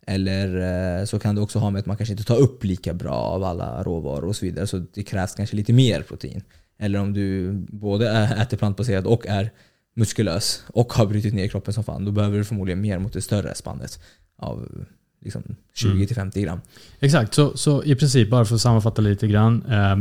[0.07, 2.93] Eller eh, så kan det också ha med att man kanske inte tar upp lika
[2.93, 4.67] bra av alla råvaror och så vidare.
[4.67, 6.41] Så det krävs kanske lite mer protein.
[6.79, 8.09] Eller om du både
[8.41, 9.51] äter plantbaserat och är
[9.95, 13.21] muskulös och har brutit ner kroppen som fan, då behöver du förmodligen mer mot det
[13.21, 13.99] större spannet
[14.37, 14.85] av
[15.21, 15.43] liksom
[15.75, 16.61] 20-50 gram.
[16.99, 19.63] Exakt, så, så i princip, bara för att sammanfatta lite grann.
[19.65, 19.97] Eh,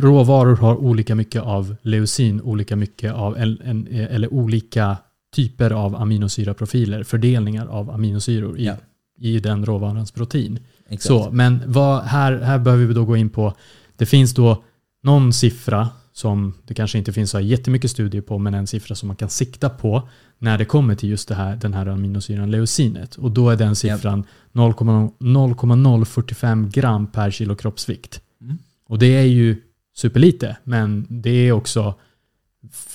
[0.00, 4.96] råvaror har olika mycket av leucin, olika mycket av, eller olika
[5.36, 8.76] typer av aminosyraprofiler, fördelningar av aminosyror i, Ja.
[9.18, 10.58] I den råvarans protein.
[10.88, 11.02] Exakt.
[11.02, 13.54] Så, men vad, här, här behöver vi då gå in på,
[13.96, 14.64] det finns då
[15.02, 19.06] någon siffra som det kanske inte finns så jättemycket studier på, men en siffra som
[19.06, 23.14] man kan sikta på när det kommer till just det här, den här aminosyran leucinet.
[23.14, 28.20] Och då är den siffran 0,0 0,045 gram per kilo kroppsvikt.
[28.40, 28.58] Mm.
[28.88, 29.62] Och det är ju
[29.96, 31.94] superlite, men det är också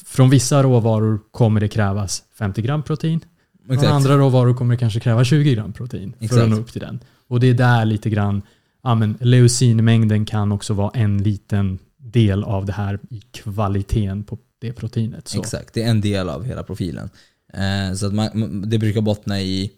[0.05, 3.19] från vissa råvaror kommer det krävas 50 gram protein.
[3.69, 3.91] Exakt.
[3.91, 6.41] andra råvaror kommer kanske kräva 20 gram protein för Exakt.
[6.43, 6.99] att nå upp till den.
[7.27, 8.41] Och det är där lite grann,
[8.83, 14.37] ja men leucinmängden kan också vara en liten del av det här i kvaliteten på
[14.59, 15.27] det proteinet.
[15.27, 15.39] Så.
[15.39, 17.09] Exakt, det är en del av hela profilen.
[17.53, 19.71] Eh, så att man- det brukar bottna i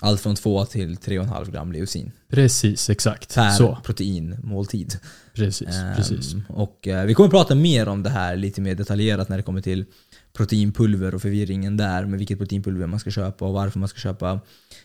[0.00, 3.34] allt från 2 till 3,5 gram leucin Precis, exakt.
[3.34, 4.98] per Så, proteinmåltid.
[5.34, 6.34] precis, Ehm, precis.
[6.48, 9.60] Och eh, vi kommer prata mer om det här lite mer detaljerat när det kommer
[9.60, 9.84] till
[10.32, 14.40] proteinpulver och förvirringen där med vilket proteinpulver man ska köpa och varför man ska köpa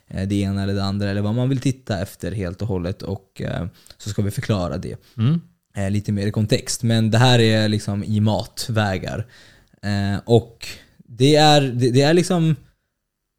[0.07, 3.01] eh, det ena eller det andra eller vad man vill titta efter helt och hållet
[3.01, 5.41] och eh, så ska vi förklara det Mm.
[5.77, 6.83] eh, lite mer i kontext.
[6.83, 9.27] Men det här är liksom i matvägar.
[10.25, 12.55] Och det är, det, det är liksom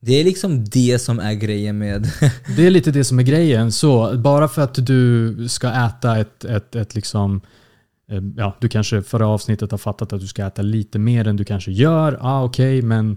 [0.05, 2.09] det är liksom det som är grejen med
[2.57, 3.73] Det är lite det som är grejen.
[3.73, 7.41] Så bara för att du ska äta ett, ett, ett liksom
[8.11, 11.37] eh, Ja, du kanske förra avsnittet har fattat att du ska äta lite mer än
[11.37, 12.13] du kanske gör.
[12.13, 13.17] Ja, ah, okej, men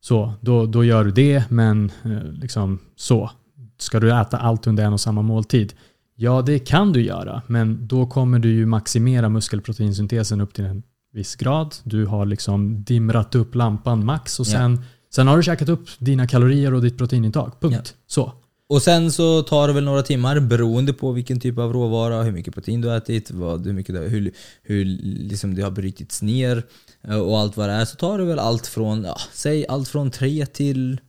[0.00, 1.50] så, då, då gör du det.
[1.50, 3.30] Men eh, liksom så.
[3.78, 5.72] Ska du äta allt under en och samma måltid?
[6.16, 10.82] Ja, det kan du göra, men då kommer du ju maximera muskelproteinsyntesen upp till en
[11.12, 11.74] viss grad.
[11.84, 16.26] Du har liksom dimrat upp lampan max och sen, sen har du käkat upp dina
[16.26, 17.52] kalorier och ditt proteinintag.
[17.60, 17.94] Punkt.
[18.06, 18.32] Så.
[18.72, 22.32] Och sen så tar det väl några timmar beroende på vilken typ av råvara, hur
[22.32, 26.22] mycket protein du har ätit, vad, hur, mycket det, hur, hur liksom det har brutits
[26.22, 26.62] ner
[27.02, 27.84] eh, och allt vad det är.
[27.84, 31.00] Så tar det väl allt från, ja, säg allt från tre till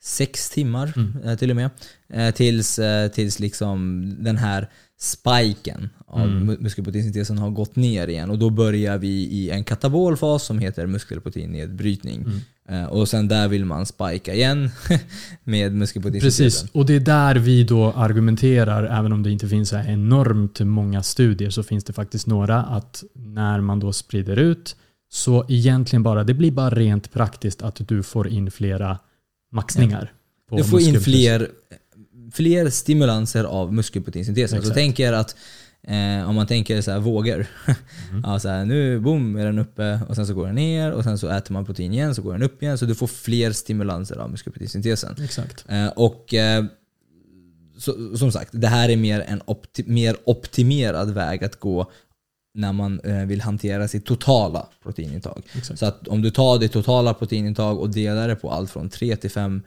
[0.00, 0.92] sex timmar
[1.24, 1.70] eh, till och med.
[2.08, 2.80] Eh, tills,
[3.12, 6.56] tills liksom den här spiken av mm.
[6.60, 8.30] muskelproteinsyntesen har gått ner igen.
[8.30, 12.20] Och då börjar vi i en katabolfas som heter muskelproteinnedbrytning.
[12.22, 12.40] Eh,
[12.88, 14.70] och sen där vill man spika igen
[15.44, 16.44] med muskelproteinsyntesen.
[16.46, 20.60] Precis, och det är där vi då argumenterar, även om det inte finns så enormt
[20.60, 24.76] många studier, så finns det faktiskt några att när man då sprider ut,
[25.10, 28.98] så egentligen bara, det blir bara rent praktiskt att du får in flera
[29.52, 30.12] maxningar.
[30.48, 31.48] på Du får in fler,
[32.32, 34.62] fler stimulanser av muskelproteinsyntesen.
[34.62, 35.36] Så tänk er att
[35.88, 37.46] eh, om man tänker så här vågor.
[38.10, 38.22] Mm.
[38.24, 41.04] ja, så här, nu boom är den uppe och sen så går den ner och
[41.04, 42.78] sen så äter man protein igen så går den upp igen.
[42.78, 45.16] Så du får fler stimulanser av muskelproteinsyntesen.
[45.24, 45.64] Exakt.
[45.68, 46.64] Eh, och eh,
[47.78, 51.90] så, som sagt, det här är mer en opti- mer optimerad väg att gå
[52.54, 55.42] när man eh, vill hantera sitt totala proteinintag.
[55.56, 55.78] Exakt.
[55.78, 59.16] Så att om du tar ditt totala proteinintag och delar det på allt från 3
[59.16, 59.62] till 5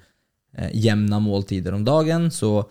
[0.57, 2.69] eh, jämna måltider om dagen så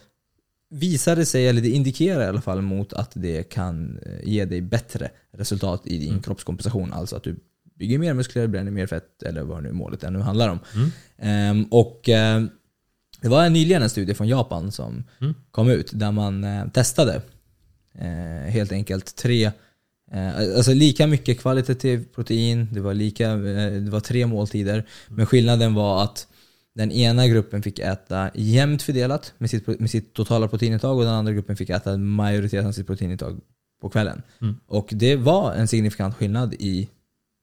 [0.74, 4.44] visar det sig, eller det indikerar i alla fall mot att det kan eh, ge
[4.44, 6.92] dig bättre resultat i din kroppskompensation.
[6.92, 7.37] Alltså att du
[7.78, 10.58] bygger mer muskler, bränner mer fett eller vad nu målet är nu handlar om.
[10.74, 10.90] Mm.
[11.18, 12.44] Ehm, och eh,
[13.20, 15.34] det var nyligen en studie från Japan som Mm.
[15.50, 17.22] kom ut där man eh, testade
[17.98, 19.50] eh, helt enkelt tre
[20.56, 24.84] Alltså lika mycket kvalitativ protein, det var, lika, det var tre måltider.
[25.08, 26.26] Men skillnaden var att
[26.74, 31.14] den ena gruppen fick äta jämnt fördelat med sitt, med sitt totala proteinintag och den
[31.14, 33.40] andra gruppen fick äta majoriteten av sitt proteinintag
[33.80, 34.22] på kvällen.
[34.40, 34.54] Mm.
[34.66, 36.88] Och det var en signifikant skillnad i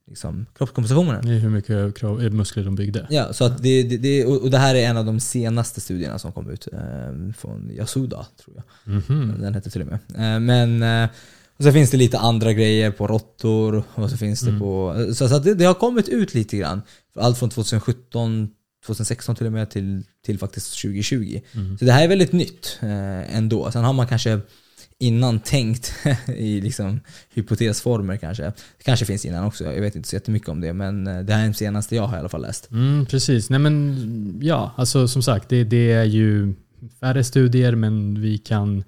[0.07, 1.25] liksom, kroppskompensationen.
[1.27, 3.07] Det är hur mycket eh, muskler de byggde.
[3.09, 6.19] Ja, så att det, det, det, och det här är en av de senaste studierna
[6.19, 6.79] som kom ut eh,
[7.37, 8.93] från Yasuda, tror jag.
[8.93, 9.35] Mhm.
[9.41, 9.99] Den hette till och med.
[10.35, 11.09] Eh, men eh,
[11.57, 14.59] och så finns det lite andra grejer på råttor och så finns det Mm.
[14.59, 14.95] på...
[15.13, 16.81] Så, så att det, det har kommit ut lite grann.
[17.15, 18.49] Allt från 2017,
[18.85, 21.41] 2016 till och med till, till faktiskt 2020.
[21.53, 21.77] Mm.
[21.77, 23.71] Så det här är väldigt nytt eh, ändå.
[23.71, 24.39] Sen har man kanske
[24.97, 25.93] innan tänkt
[26.27, 26.99] i liksom
[27.33, 28.43] hypotesformer kanske.
[28.43, 30.73] Det kanske finns innan också, jag vet inte så jättemycket om det.
[30.73, 32.71] Men eh, det här är den senaste jag har i alla fall läst.
[32.71, 33.49] Mm, precis.
[33.49, 36.53] Nej men ja, alltså som sagt, det, det är ju
[36.99, 38.83] färre studier men vi kan...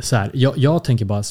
[0.00, 1.22] Så här, jag, jag tänker bara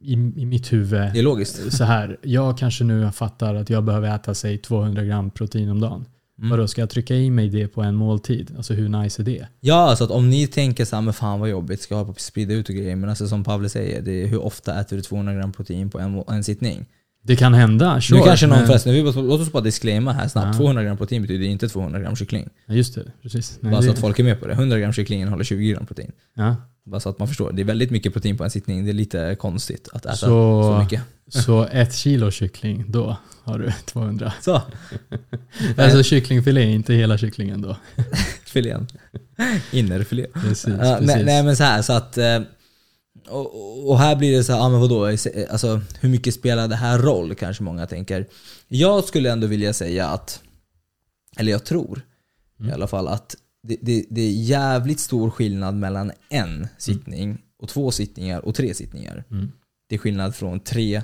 [0.00, 1.72] i, i mitt huvud Det är logiskt.
[1.72, 2.16] så här.
[2.22, 6.04] Jag kanske nu fattar att jag behöver äta sig 200 gram protein om dagen.
[6.38, 6.50] Mm.
[6.50, 8.52] Vadå, ska jag trycka i mig det på en måltid?
[8.56, 9.46] Alltså hur nice är det?
[9.60, 12.06] Ja, alltså att om ni tänker så här, men fan vad jobbigt, ska jag hålla
[12.06, 12.96] på att sprida ut och grejer.
[12.96, 15.98] Men alltså som Pavle säger, det är hur ofta äter du 200 gram protein på
[15.98, 16.86] en, en sittning?
[17.22, 18.18] Det kan hända, sure.
[18.20, 20.46] nu kanske någon men- bara- låt oss bara disclaima här snabbt.
[20.46, 20.52] Ja.
[20.58, 22.48] 200 gram protein betyder inte 200 gram kyckling.
[22.66, 23.58] Ja, just det, precis.
[23.60, 24.52] Nej, bara så det, att folk är med på det.
[24.52, 26.12] 100 gram kyckling innehåller 20 gram protein.
[26.34, 26.56] ja.
[26.86, 27.52] Bara så att man förstår.
[27.52, 28.84] Det är väldigt mycket protein på en sittning.
[28.84, 31.02] Det är lite konstigt att äta så, Så- mycket.
[31.28, 34.32] Så ett kilo kyckling, då har du 200.
[34.40, 34.62] Så,
[35.78, 37.76] Alltså kycklingfilé, inte hela kycklingen då.
[38.46, 38.86] filén.
[39.72, 40.26] Innerfilé.
[40.34, 41.06] Precis, Ja, precis.
[41.06, 42.18] nej, nej men så här så att...
[42.18, 42.40] eh,
[43.28, 45.04] Och, och här blir det så här, ja men vadå?
[45.50, 47.34] Alltså hur mycket spelar det här roll?
[47.34, 48.26] Kanske många tänker.
[48.68, 50.40] Jag skulle ändå vilja säga att,
[51.36, 52.02] eller jag tror
[52.60, 52.70] Mm.
[52.70, 57.68] i alla fall att det, det, det är jävligt stor skillnad mellan en sittning och
[57.68, 59.24] två sittningar och tre sittningar.
[59.30, 59.52] Mm.
[59.88, 61.02] Det är skillnad från tre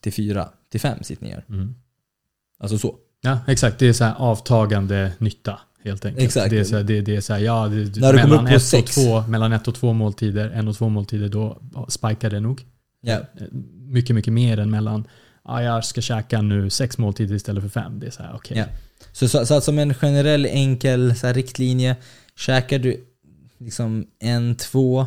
[0.00, 1.44] till fyra till fem sittningar.
[1.48, 1.74] Mm.
[2.58, 2.96] Alltså så.
[3.20, 3.78] Ja, exakt.
[3.78, 6.24] Det är så här avtagande nytta helt enkelt.
[6.24, 6.50] Exakt.
[6.50, 8.44] Det är så här, det, det är så här, ja, det, När du kommer mellan,
[8.44, 8.96] upp på ett sex.
[8.96, 12.64] och två, mellan ett och två måltider, en och två måltider, då spikar det nog.
[13.06, 13.18] Eh,
[13.88, 15.06] Mycket, mycket mer än mellan,
[15.44, 18.00] ja, jag ska käka nu sex måltider istället för fem.
[18.00, 18.58] Det är så här, okej.
[18.58, 18.64] Ja.
[19.16, 21.96] Så, så, så att som en generell enkel så här, riktlinje,
[22.36, 23.04] käkar du
[23.58, 25.06] liksom en, två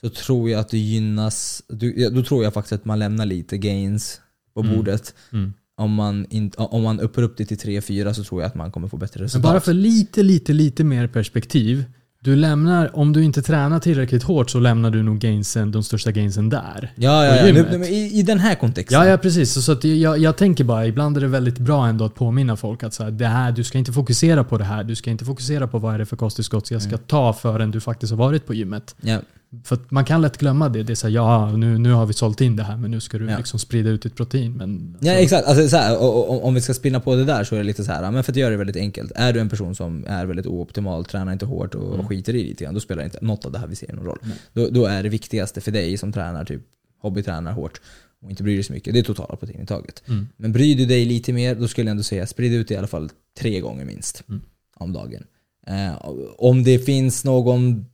[0.00, 3.26] så tror jag att du gynnas, du, ja, då tror jag faktiskt att man lämnar
[3.26, 4.20] lite gains
[4.54, 4.76] på Mm.
[4.76, 5.14] bordet.
[5.32, 5.52] Mm.
[5.76, 8.72] Om man, in, om man uppar upp det till 3-4 så tror jag att man
[8.72, 9.42] kommer få bättre Men resultat.
[9.52, 11.84] bara för lite, lite, lite mer perspektiv.
[12.24, 16.10] Du lämnar, om du inte tränar tillräckligt hårt så lämnar du nog gainsen, de största
[16.10, 16.92] gainsen där.
[16.94, 17.84] Ja, ja, ja.
[17.84, 19.00] i, I den här kontexten.
[19.00, 19.52] Ja, ja precis.
[19.52, 22.56] Så, så att jag, jag tänker bara, ibland är det väldigt bra ändå att påminna
[22.56, 24.84] folk att så här, det här, du ska inte fokusera på det här.
[24.84, 27.80] Du ska inte fokusera på vad är det för kosttillskott jag ska ta förrän du
[27.80, 28.94] faktiskt har varit på gymmet.
[29.00, 29.18] Ja.
[29.64, 30.82] För man kan lätt glömma det.
[30.82, 33.00] Det är så här, ja nu, nu har vi sålt in det här men nu
[33.00, 33.36] ska du Ja.
[33.38, 34.52] liksom sprida ut ditt protein.
[34.56, 37.24] Men, Ja alltså, exakt, alltså, så här, och, och, om vi ska spinna på det
[37.24, 39.12] där så är det lite så här, men för att göra det väldigt enkelt.
[39.14, 42.44] Är du en person som är väldigt ooptimal, tränar inte hårt och, och skiter i
[42.44, 44.18] lite grann, då spelar inte något av det här vi ser någon roll.
[44.52, 46.62] Då, då är det viktigaste för dig som tränar, typ
[47.02, 47.80] hobbytränar hårt
[48.22, 50.02] och inte bryr dig så mycket, det är totala proteinintaget.
[50.08, 50.28] Mm.
[50.36, 52.76] Men bryr du dig lite mer, då skulle jag ändå säga sprid ut det i
[52.76, 53.10] alla fall
[53.40, 54.40] tre gånger minst Mm.
[54.76, 55.24] om dagen.
[55.66, 57.86] Eh, om det finns någon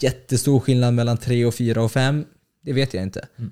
[0.00, 2.24] jättestor skillnad mellan tre och fyra och fem,
[2.64, 3.28] det vet jag inte.
[3.38, 3.50] Mm.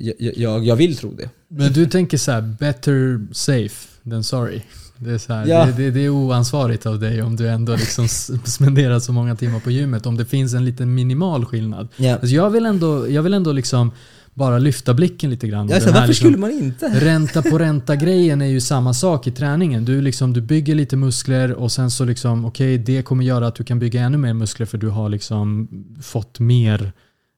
[0.00, 1.30] Jag, jag, jag, jag vill tro det.
[1.48, 4.62] Men du tänker så här, better safe than sorry.
[4.98, 5.66] Det är, så här, Ja.
[5.66, 8.08] det, det, det är oansvarigt av dig om du ändå liksom
[8.44, 10.06] spenderar så många timmar på gymmet.
[10.06, 11.88] Om det finns en liten minimal skillnad.
[11.96, 12.12] Ja.
[12.12, 13.92] Alltså jag, vill ändå, jag vill ändå liksom
[14.36, 15.68] bara lyfta blicken lite grann.
[15.68, 16.86] Ja, så varför liksom- skulle man inte?
[16.94, 19.84] Ränta på ränta grejen är ju samma sak i träningen.
[19.84, 23.54] Du, liksom, du bygger lite muskler och sen så liksom, okej det kommer göra att
[23.54, 25.68] du kan bygga ännu mer muskler för du har liksom
[26.02, 26.92] fått mer,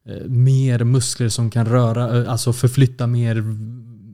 [0.09, 3.43] eh, mer muskler som kan röra, eh, alltså förflytta mer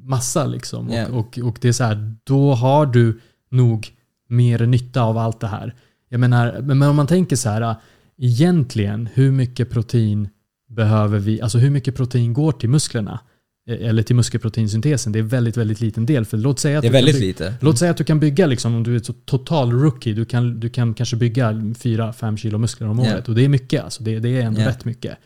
[0.09, 0.91] massa liksom.
[0.91, 3.21] Och, och, och det är så här, då har du
[3.51, 3.89] nog
[4.29, 5.75] mer nytta av allt det här.
[6.09, 7.77] Jag menar, men om man tänker så här, eh,
[8.19, 10.29] egentligen hur mycket protein
[10.75, 13.21] behöver vi, alltså hur mycket protein går till musklerna?
[13.69, 15.13] Eh, Eller till muskelproteinsyntesen.
[15.13, 16.25] Det är väldigt, väldigt liten del.
[16.25, 17.55] För låt säga att Det är väldigt bygga- lite.
[17.61, 20.69] Låt säga att du kan bygga, liksom, om du är total rookie, du kan, du
[20.69, 23.29] kan kanske bygga 4-5 kilo muskler om året.
[23.29, 23.85] Och det är mycket.
[23.85, 24.69] Alltså det, det är ändå Ja.
[24.69, 25.17] rätt mycket.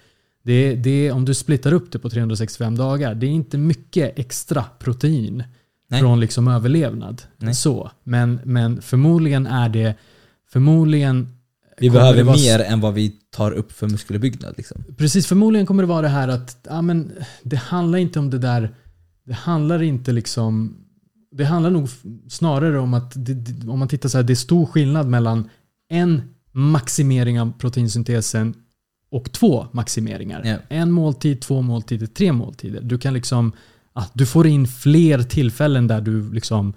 [0.42, 4.64] Det, det om du splittar upp det på 365 dagar, det är inte mycket extra
[4.78, 5.44] protein
[5.90, 6.00] Nej.
[6.00, 7.22] från liksom överlevnad.
[7.37, 7.54] Nej.
[7.54, 7.90] Så.
[8.04, 9.94] Men, men förmodligen är det,
[10.52, 11.28] förmodligen
[11.80, 14.54] Vi behöver vara mer än vad vi tar upp för muskelbyggnad.
[14.56, 14.84] Liksom.
[14.96, 17.12] Precis, förmodligen kommer det vara det här att ja, men,
[17.42, 18.74] det handlar inte om det där.
[19.24, 20.76] Det handlar inte liksom.
[21.32, 21.88] Det handlar nog
[22.28, 25.50] snarare om att det, om man tittar så här, det är stor skillnad mellan
[25.88, 28.54] en maximering av proteinsyntesen
[29.10, 30.42] och två maximeringar.
[30.44, 30.56] Ja.
[30.68, 32.80] En måltid, två måltider, tre måltider.
[32.80, 33.52] Du kan liksom
[33.92, 36.74] att du får in fler tillfällen där du liksom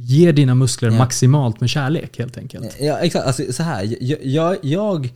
[0.00, 0.98] ger dina muskler Ja.
[0.98, 2.76] maximalt med kärlek helt enkelt.
[2.80, 3.26] Ja, exakt.
[3.26, 5.12] Alltså, så här, jag, jag, jag,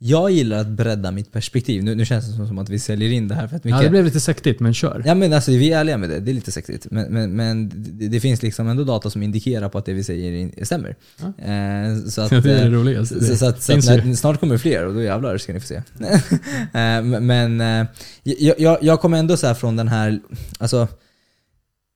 [0.00, 1.84] jag gillar att bredda mitt perspektiv.
[1.84, 3.82] Nu, nu känns det som- att vi säljer in det här för att Ja, mycket.
[3.86, 5.02] det blev lite sektigt, men kör.
[5.06, 6.86] Ja men alltså vi är ärliga med det, det är lite sexigt.
[6.90, 10.04] Men, men, men det, det finns liksom ändå data som indikerar på att det vi
[10.04, 10.96] säger stämmer.
[11.20, 11.44] Ja.
[11.44, 13.24] Eh, så att, det är det eh, roligaste.
[13.24, 15.60] Så, så att, så att när, snart kommer det fler och då jävlar ska ni
[15.60, 15.82] få se.
[16.78, 17.86] Eh, men eh,
[18.22, 20.20] jag, jag, jag kommer ändå så från den här,
[20.58, 20.88] alltså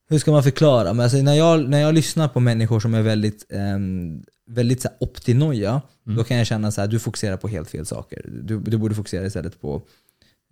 [0.09, 0.93] hur ska man förklara?
[0.93, 4.89] Men alltså, när, jag, när jag lyssnar på människor som är väldigt, ehm, väldigt så
[4.99, 6.17] optinoja, Mm.
[6.17, 8.25] då kan jag känna så här, du fokuserar på helt fel saker.
[8.43, 9.81] Du, du borde fokusera istället på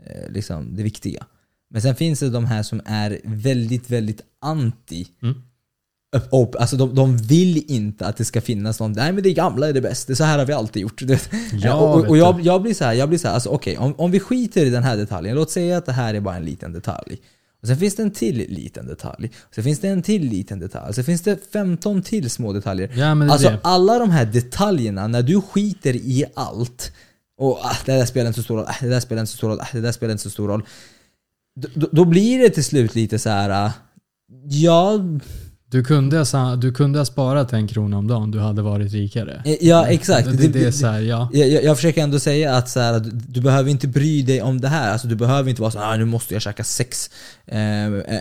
[0.05, 1.25] eh, liksom det viktiga.
[1.69, 5.41] Men sen finns det de här som är väldigt, väldigt anti Mm.
[6.31, 9.67] Upp- Alltså de, de vill inte att det ska finnas någon, nej men det gamla
[9.69, 11.01] är det bästa, så här har vi alltid gjort.
[11.53, 13.93] Ja, och och, jag, jag blir så här, jag blir så här, alltså okej, om,
[13.97, 16.45] om vi skiter i den här detaljen, låt säga att det här är bara en
[16.45, 17.17] liten detalj.
[17.61, 19.31] Och sen finns det en till liten detalj.
[19.49, 20.89] Och sen finns det en till liten detalj.
[20.89, 22.91] Och sen finns det 15 till små detaljer.
[22.95, 23.59] Ja, men det är Alltså det.
[23.63, 26.91] alla de här detaljerna, när du skiter i allt
[27.37, 29.37] och ah, det där spelar inte så stor roll, ah, det där spelar inte så
[29.37, 30.63] stor roll, ah, det där spelar inte så stor roll.
[31.55, 33.49] Då, då- då blir det till slut lite så här.
[33.65, 33.71] ah,
[34.43, 34.99] ja,
[35.71, 36.25] Du kunde,
[36.57, 39.41] du kunde ha sparat en krona om dagen, du hade varit rikare.
[39.45, 40.37] eh, ja exakt.
[40.37, 41.29] Det, det, är så här, ja.
[41.33, 44.61] Jag, jag, försöker ändå säga att så här, du, du behöver inte bry dig om
[44.61, 44.91] det här.
[44.91, 47.09] Alltså, du behöver inte vara så ah, nu måste jag käka 6
[47.45, 47.57] eh,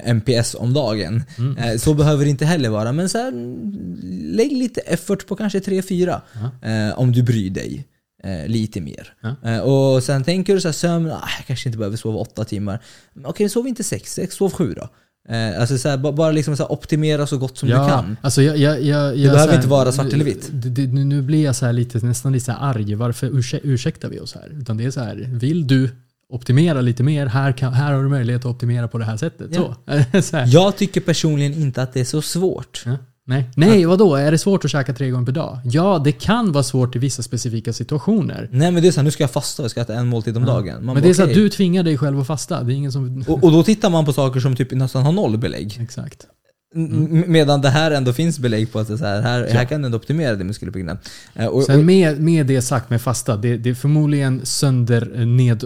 [0.04, 1.22] MPS om dagen.
[1.38, 1.56] Mm.
[1.58, 2.92] Eh, så behöver det inte heller vara.
[2.92, 3.98] Men så här, mm,
[4.36, 6.20] lägg lite effort på kanske 3-4
[6.62, 7.86] eh, om du bryr dig.
[8.24, 9.14] Eh, lite mer.
[9.44, 12.44] Eh, och sen tänker du så här, sömn, ah, jag kanske inte behöver sova 8
[12.44, 12.82] timmar.
[13.24, 14.88] Okej, sov inte 6, 6 sov 7 då.
[15.30, 18.16] Eh, alltså så här, ba- bara liksom så optimera så gott som du kan.
[18.20, 20.50] Alltså jag, jag, jag, Det behöver här- inte vara svart eller vitt.
[20.92, 22.94] Nu, nu blir jag så här lite, nästan lite så arg.
[22.94, 24.48] Varför ursäk, ursäktar vi oss här?
[24.60, 25.90] Utan det är så här, vill du
[26.28, 29.50] optimera lite mer, här, kan, här har du möjlighet att optimera på det här sättet.
[29.54, 29.76] Ja.
[30.12, 30.22] Så.
[30.22, 30.46] så här.
[30.48, 32.82] Jag tycker personligen inte att det är så svårt.
[32.86, 32.96] Ja.
[33.30, 34.14] Nej, Nej vadå?
[34.16, 35.58] Är det svårt att käka tre gånger per dag?
[35.64, 38.48] Ja, det kan vara svårt i vissa specifika situationer.
[38.52, 40.36] Nej men det är såhär, nu ska jag fasta och jag ska äta en måltid
[40.36, 40.48] om Ja.
[40.52, 40.74] dagen.
[40.74, 41.42] Man Men bara, det är så att okej.
[41.42, 42.62] du tvingar dig själv att fasta.
[42.62, 43.24] Det är ingen som...
[43.28, 45.78] och, och då tittar man på saker som typ nästan har noll belägg.
[45.82, 46.26] Exakt.
[46.74, 49.86] M- Medan det här ändå finns belägg på att det här, här, här kan du
[49.86, 50.98] ändå optimera din muskeluppbyggnad.
[51.34, 55.26] Eh, Och, Sen och, med, med det sagt med fasta, det, det är förmodligen sönder
[55.26, 55.64] ned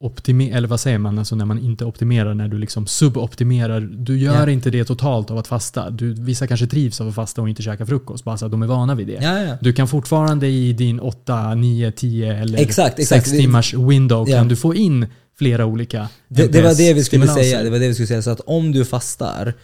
[0.00, 3.80] optimer, eller vad säger man, alltså när man inte optimerar, när du liksom suboptimerar.
[3.80, 4.50] Du gör Ja.
[4.50, 5.90] inte det totalt av att fasta.
[5.90, 8.62] Du, vissa kanske trivs av att fasta och inte käka frukost, bara så att de
[8.62, 9.18] är vana vid det.
[9.22, 9.54] ja, ja.
[9.60, 13.26] Du kan fortfarande i din 8, 9, 10 eller Exakt, exakt.
[13.26, 15.06] 6 timmars window kan du få in
[15.38, 17.62] flera olika Det, det var det vi skulle säga.
[17.62, 18.22] Det var det vi skulle säga.
[18.22, 19.54] Så att om du fastar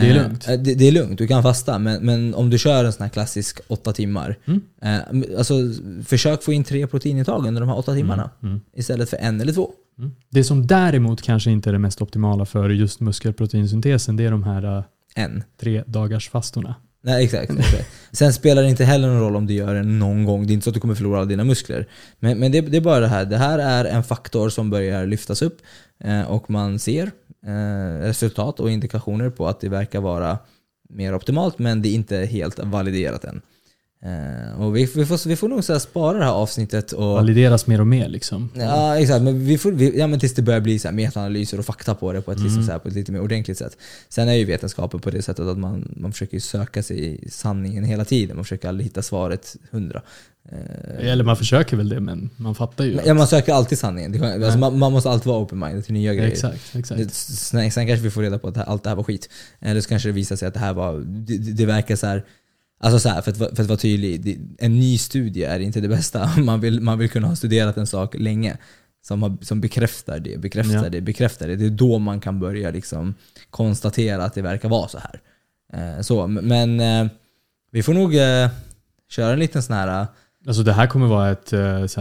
[0.00, 0.48] Det är lugnt.
[0.48, 1.78] eh, Det, det är lugnt, du kan fasta.
[1.78, 4.38] Men, men om du kör en sån här klassisk åtta timmar.
[4.46, 4.60] Mm.
[4.82, 5.54] Eh, alltså,
[6.06, 8.30] försök få in tre proteinintag under de här åtta timmarna.
[8.42, 8.60] Mm.
[8.76, 9.70] Istället för en eller två.
[9.98, 10.10] Mm.
[10.30, 14.44] Det som däremot kanske inte är det mest optimala för just muskelproteinsyntesen, det är de
[14.44, 15.44] här En.
[15.60, 16.74] tre dagars fastorna.
[17.02, 17.86] Nej, exakt, exakt.
[18.12, 20.46] Sen spelar det inte heller någon roll om du gör det någon gång.
[20.46, 21.86] Det är inte så att du kommer förlora alla dina muskler.
[22.18, 23.24] Men, men det, det är bara det här.
[23.24, 25.58] Det här är en faktor som börjar lyftas upp
[26.04, 27.10] eh, och man ser eh,
[27.46, 30.38] Eh, resultat och indikationer på att det verkar vara
[30.88, 33.42] mer optimalt men det är inte helt validerat än.
[34.04, 37.66] Eh, och vi, vi, får, vi får nog så spara det här avsnittet och Valideras
[37.66, 38.48] mer och mer liksom.
[38.54, 41.58] Ja exakt, men, vi får, vi, ja, men tills det börjar bli så här metaanalyser
[41.58, 42.66] och fakta på det på ett, liksom Mm.
[42.66, 43.76] så här, på ett lite mer ordentligt sätt.
[44.08, 47.84] Sen är ju vetenskapen på det sättet att man, man försöker söka sig i sanningen
[47.84, 48.36] hela tiden.
[48.36, 50.02] Man försöker aldrig hitta svaret hundra.
[50.52, 52.98] Eh, Eller man försöker väl det, men man fattar ju.
[53.06, 54.24] ja, man söker alltid sanningen.
[54.44, 56.30] Alltså, man, man måste alltid vara open-minded till nya grejer.
[56.30, 57.14] Exakt, exakt.
[57.14, 59.28] Sen, sen kanske vi får reda på att allt det här var skit.
[59.60, 62.06] Eller så kanske det visar sig att det här var, det, det det verkar så
[62.06, 62.24] här.
[62.82, 65.88] Alltså så här, för, att, för att vara tydlig, en ny studie är inte det
[65.88, 66.30] bästa.
[66.38, 68.56] Man vill, man vill kunna ha studerat en sak länge
[69.02, 70.88] som, har, som bekräftar det, bekräftar Ja.
[70.88, 71.56] det, bekräftar det.
[71.56, 73.14] Det är då man kan börja liksom
[73.50, 75.20] konstatera att det verkar vara så här.
[75.72, 77.06] Eh, så, men eh,
[77.72, 78.48] vi får nog eh,
[79.10, 80.06] köra en liten sån här
[80.46, 81.52] Alltså det här kommer vara ett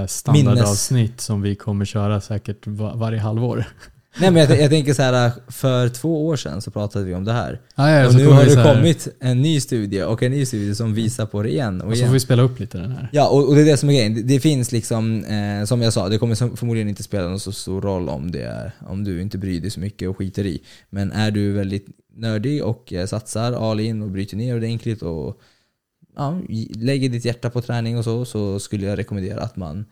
[0.10, 3.66] standardavsnitt som vi kommer köra säkert va- varje halvår.
[4.18, 7.26] Nej men jag, jag tänker så här för två år sedan så pratade vi om
[7.26, 7.62] det här.
[7.76, 10.94] Ah, ja, och nu har det kommit en ny studie och en ny studie som
[10.94, 12.08] visar på det igen och Och så igen.
[12.08, 13.10] får vi spela upp lite den här.
[13.12, 14.14] Ja, och, och det är det som är grejen.
[14.14, 17.52] Det, det finns liksom, eh, som jag sa, det kommer förmodligen inte spela någon så
[17.52, 20.62] stor roll om, det är, om du inte bryr dig så mycket och skiter i.
[20.90, 25.42] Men är du väldigt nördig och eh, satsar all in och bryter ner ordentligt och
[26.16, 26.42] ja,
[26.76, 29.86] lägger ditt hjärta på träning och så, så skulle jag rekommendera att man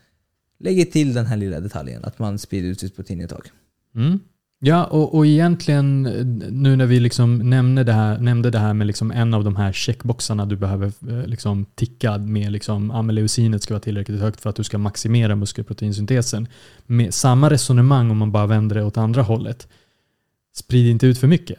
[0.60, 3.50] lägger till den här lilla detaljen, att man sprider ut sitt proteinintag.
[3.98, 4.20] Mm.
[4.60, 6.02] Ja, och, och egentligen
[6.52, 9.56] nu när vi liksom nämnde det här, nämnde det här med liksom en av de
[9.56, 14.50] här checkboxarna du behöver eh, liksom ticka med liksom, leucinet ska vara tillräckligt högt för
[14.50, 16.48] att du ska maximera muskelproteinsyntesen.
[16.86, 19.68] Med samma resonemang om man bara vänder det åt andra hållet.
[20.56, 21.58] Sprid inte ut för mycket.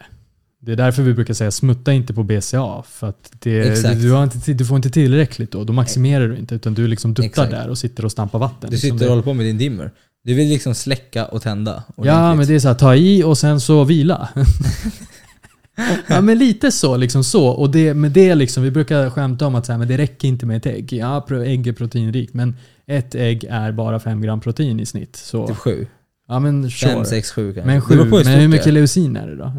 [0.61, 2.83] Det är därför vi brukar säga smutta inte på BCA.
[2.83, 5.65] För att det, du, inte, du får inte tillräckligt då.
[5.65, 6.55] Då maximerar du inte.
[6.55, 7.51] Utan du liksom duttar Exakt.
[7.51, 8.71] där och sitter och stampar vatten.
[8.71, 9.91] Du Liksom sitter och håller på med din dimmer.
[10.25, 11.83] Du vill liksom släcka och tända.
[11.97, 14.29] Ja, men det är så här, ta i och sen så vila.
[16.07, 16.97] ja, men lite så.
[16.97, 17.47] Liksom så.
[17.47, 20.29] Och det, med det liksom, vi brukar skämta om att så här, men det räcker
[20.29, 20.93] inte med ett ägg.
[20.93, 25.17] Ja, ägg är proteinrikt, men ett ägg är bara 5 gram protein i snitt.
[25.17, 25.87] Så, Typ sju.
[26.29, 26.93] ja, men sure.
[26.93, 27.67] Fem, sex, sju kanske.
[27.67, 29.53] men Det sju, beror på men stort hur mycket leucin är det då?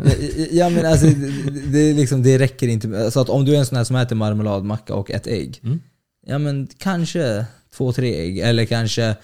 [0.52, 3.12] Ja, men alltså, det, det, liksom, det räcker inte.
[3.12, 5.60] Så att om du är en sån här som äter marmeladmacka och ett ägg.
[5.64, 5.80] Mm.
[6.28, 7.46] Ja men kanske
[7.78, 8.40] två, tre ägg.
[8.40, 9.16] Eller kanske,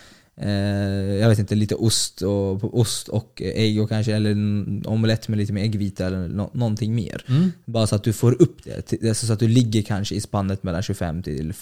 [1.22, 5.38] jag vet inte, lite ost och, ost och ägg och kanske, eller en omelett med
[5.38, 7.24] lite mer äggvita eller nå- någonting mer.
[7.28, 7.52] Mm.
[7.66, 9.04] Bara så att du får upp det.
[9.10, 11.54] alltså Så att du ligger kanske i spannet mellan 25 till,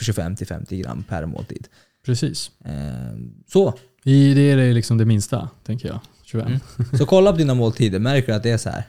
[0.00, 1.68] 25 till 50 gram per måltid.
[2.04, 2.50] Precis.
[2.64, 3.74] Eh, så.
[4.04, 6.00] I, det är liksom det minsta, tänker jag.
[6.24, 6.46] 25.
[6.46, 6.60] Mm.
[6.98, 8.84] Så kolla på dina måltider, märker du att det är så här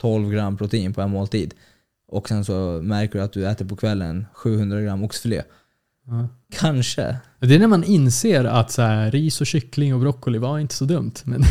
[0.00, 1.54] 12 gram protein på en måltid
[2.08, 5.42] och sen så märker du att du äter på kvällen 700 gram oxfilé.
[6.06, 6.28] Ja.
[6.58, 7.16] Kanske.
[7.40, 10.74] Det är när man inser att så här, ris och kyckling och broccoli var inte
[10.74, 11.12] så dumt.
[11.24, 11.42] Men,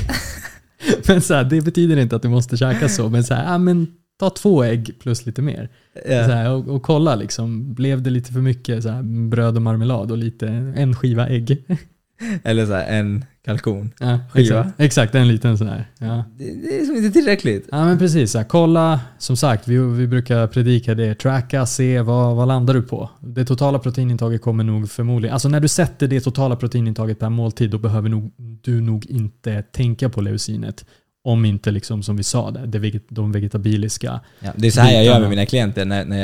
[1.08, 3.10] men så här, det betyder inte att du måste käka så.
[3.10, 3.88] Men, så här, ja, men
[4.20, 5.70] ta två ägg plus lite mer.
[6.06, 10.12] Så här, och, och kolla, liksom, blev det lite för mycket så bröd och marmelad
[10.12, 11.66] och lite, en skiva ägg?
[12.44, 13.92] Eller så här, en kalkon.
[14.00, 14.60] Ja, Skiva?
[14.60, 15.86] Exakt, exakt, en liten sån här.
[16.00, 16.24] Ja.
[16.38, 17.68] Det, det är som inte tillräckligt.
[17.72, 22.02] Ja men precis, så här, kolla, som sagt, vi, vi brukar predika det, tracka, se
[22.02, 23.10] vad, vad landar du på.
[23.22, 27.70] Det totala proteinintaget kommer nog förmodligen, alltså när du sätter det totala proteinintaget per måltid
[27.70, 28.32] då behöver nog,
[28.62, 30.86] du nog inte tänka på leucinet.
[31.26, 34.19] Om inte liksom som vi sa, det de vegetabiliska.
[34.39, 36.19] Ja, det är så här jag gör med mina klienter, när, när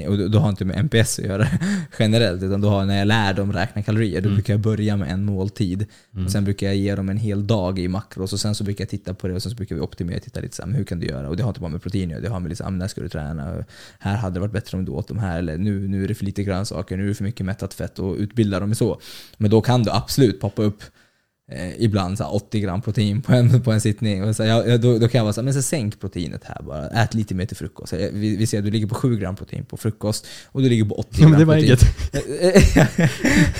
[0.00, 1.46] jag, och då har inte med MPS att göra
[1.98, 4.34] generellt, utan då har, när jag lär dem räkna kalorier, då Mm.
[4.36, 5.86] brukar jag börja med en måltid.
[6.14, 6.26] Mm.
[6.26, 8.82] Och sen brukar jag ge dem en hel dag i makros och sen så brukar
[8.84, 10.84] jag titta på det och sen så brukar vi optimera titta lite så här, hur
[10.84, 11.28] kan du göra?
[11.28, 13.08] Och det har inte bara med protein att det har med liksom, när ska du
[13.08, 13.52] träna?
[13.54, 13.64] Och
[13.98, 16.14] Här hade det varit bättre om du åt de här, eller nu, nu är det
[16.14, 19.00] för lite grönsaker, nu är det för mycket mättat fett och utbilda dem i så.
[19.36, 20.82] Men då kan du absolut poppa upp
[21.52, 24.24] eh, ibland så här 80 gram protein på en, på en sittning.
[24.24, 26.62] Och så, jag, då, då kan jag vara så här, men så sänk proteinet här
[26.62, 26.86] bara.
[26.88, 27.90] Ät lite mer till frukost.
[27.90, 30.68] Så, vi, vi ser att du ligger på 7 gram protein på frukost och du
[30.68, 31.78] ligger på 80 Ja, gram men det var protein.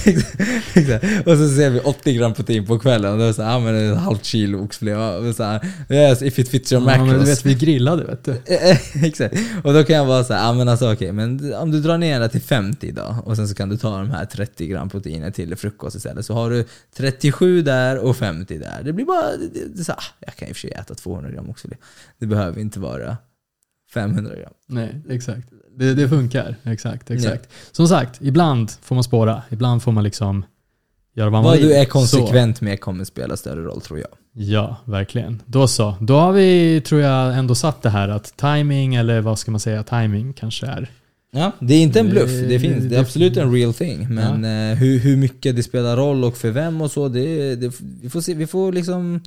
[0.75, 1.05] Exakt.
[1.27, 3.53] och så ser vi 80 gram protein på kvällen och då är det så här,
[3.53, 4.95] ja men ett halvt kilo oxfilé.
[4.95, 7.09] Och så här, yes, if it fits your Ja, macros.
[7.09, 8.35] men du vet, vi grillade vet du.
[9.07, 9.35] Exakt.
[9.65, 11.99] Och då kan jag vara så här, ja men alltså okej, men om du drar
[11.99, 14.89] ner det till 50 då och sen så kan du ta de här 30 gram
[14.91, 16.27] proteiner till frukost istället.
[16.27, 16.65] Så har du
[16.97, 18.83] 37 där och 50 där.
[18.85, 20.95] Det blir bara, det, det, det så ah, jag kan i och för sig äta
[20.95, 21.77] 200 gram oxfilé.
[22.19, 23.17] Det behöver inte vara
[23.95, 24.53] 500 gram.
[24.67, 25.49] Nej, exakt.
[25.77, 26.57] Det, det funkar.
[26.63, 27.49] Exakt, exakt.
[27.73, 29.43] Som sagt, ibland får man spåra.
[29.51, 30.45] Ibland får man liksom
[31.15, 31.67] göra vad man Vad vill.
[31.69, 34.09] du är Så, konsekvent med kommer spela större roll tror jag.
[34.33, 35.43] ja, verkligen.
[35.47, 35.95] Då så.
[36.01, 39.61] Då har vi, tror jag, ändå satt det här att timing, eller vad ska man
[39.61, 40.91] säga, timing kanske är.
[41.35, 42.31] Ja, det är inte en bluff.
[42.49, 44.07] Det- finns, det är absolut en real thing.
[44.15, 47.73] Men eh, hur, hur mycket det spelar roll och för vem och så, det, det,
[48.03, 48.35] vi får se.
[48.35, 49.21] Vi får liksom...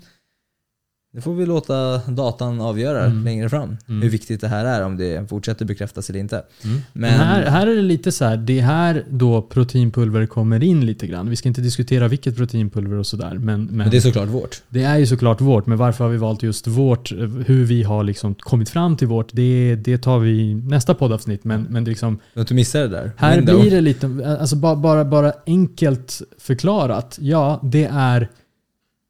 [1.18, 3.24] Det får vi låta datan avgöra Mm.
[3.24, 3.78] längre fram.
[3.88, 4.01] Mm.
[4.01, 6.36] Hur viktigt det här är, om det fortsätter bekräftas eller inte.
[6.36, 6.78] Mm.
[6.93, 10.63] Men, Men- här, här är det lite så här, det är här då proteinpulver kommer
[10.63, 11.30] in lite grann.
[11.30, 13.30] Vi ska inte diskutera vilket proteinpulver och sådär.
[13.34, 14.61] Men, men, Men det är såklart vårt.
[14.70, 17.11] Det är ju såklart vårt, men varför har vi valt just vårt?
[17.45, 21.43] Hur vi har liksom kommit fram till vårt, det, det tar vi i nästa poddavsnitt.
[21.43, 23.11] Men, men det liksom, Att du missade det där.
[23.18, 23.61] här Window.
[23.61, 27.18] blir det lite, alltså bara, bara, bara enkelt förklarat.
[27.22, 28.30] Ja, det är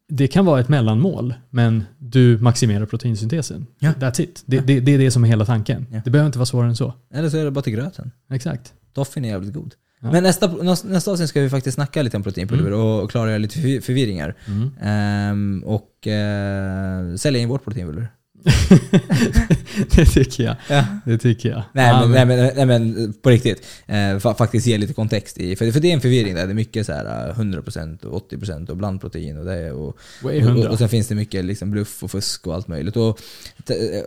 [0.10, 3.68] det kan vara ett mellanmål, men du maximerar proteinsyntesen.
[3.80, 3.92] Ja.
[3.92, 4.44] That's it.
[4.46, 5.86] Det, det, det är det som är hela tanken.
[5.92, 6.02] Ja.
[6.06, 6.94] Det behöver inte vara svårare än så.
[7.14, 8.12] Eller så är det bara till gröten.
[8.32, 8.74] Exakt.
[8.94, 9.74] Toffin är jävligt god.
[10.02, 10.12] Ja.
[10.12, 10.48] Men nästa,
[10.84, 14.36] nästa avsnitt ska vi faktiskt snacka lite om proteinpulver och klargöra lite förvi- förvirringar.
[14.48, 14.72] Mm.
[14.82, 18.08] Ehm, och uh, sälja in vårt proteinpulver.
[19.96, 20.56] det tycker jag.
[20.70, 20.86] Ja.
[21.06, 21.64] Det tycker jag.
[21.74, 23.66] Nej, men, nej, men, nej men på riktigt.
[23.86, 25.56] Eh, fa- faktiskt ge lite kontext i.
[25.56, 26.46] För, för det är en förvirring där.
[26.46, 29.72] Det är mycket så här eh, 100% och 80% och blandprotein och det.
[29.72, 30.70] Och, och, 100.
[30.70, 32.96] och sen finns det mycket liksom bluff och fusk och allt möjligt.
[32.96, 33.20] Och,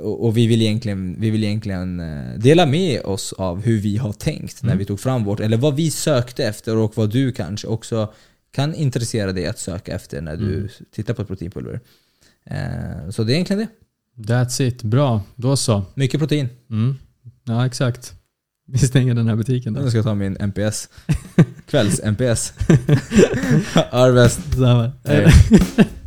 [0.01, 3.97] och, och vi vill egentligen, vi vill egentligen eh, dela med oss av hur vi
[3.97, 4.79] har tänkt när Mm.
[4.79, 8.13] vi tog fram vårt, eller vad vi sökte efter och vad du kanske också
[8.53, 10.69] kan intressera dig att söka efter när du Mm.
[10.95, 11.81] tittar på ett proteinpulver.
[12.45, 13.69] Eh, så det är egentligen det.
[14.27, 14.83] That's it.
[14.83, 15.23] Bra.
[15.37, 15.85] Då så.
[15.95, 16.49] Mycket protein.
[16.71, 16.97] Mm.
[17.45, 18.15] Ja, exakt.
[18.67, 19.81] Vi stänger den här butiken då.
[19.81, 20.89] Nu ska jag ta min NPS.
[21.71, 22.53] Kvälls-NPS.
[23.91, 24.41] Arvest.
[25.05, 25.33] Hej.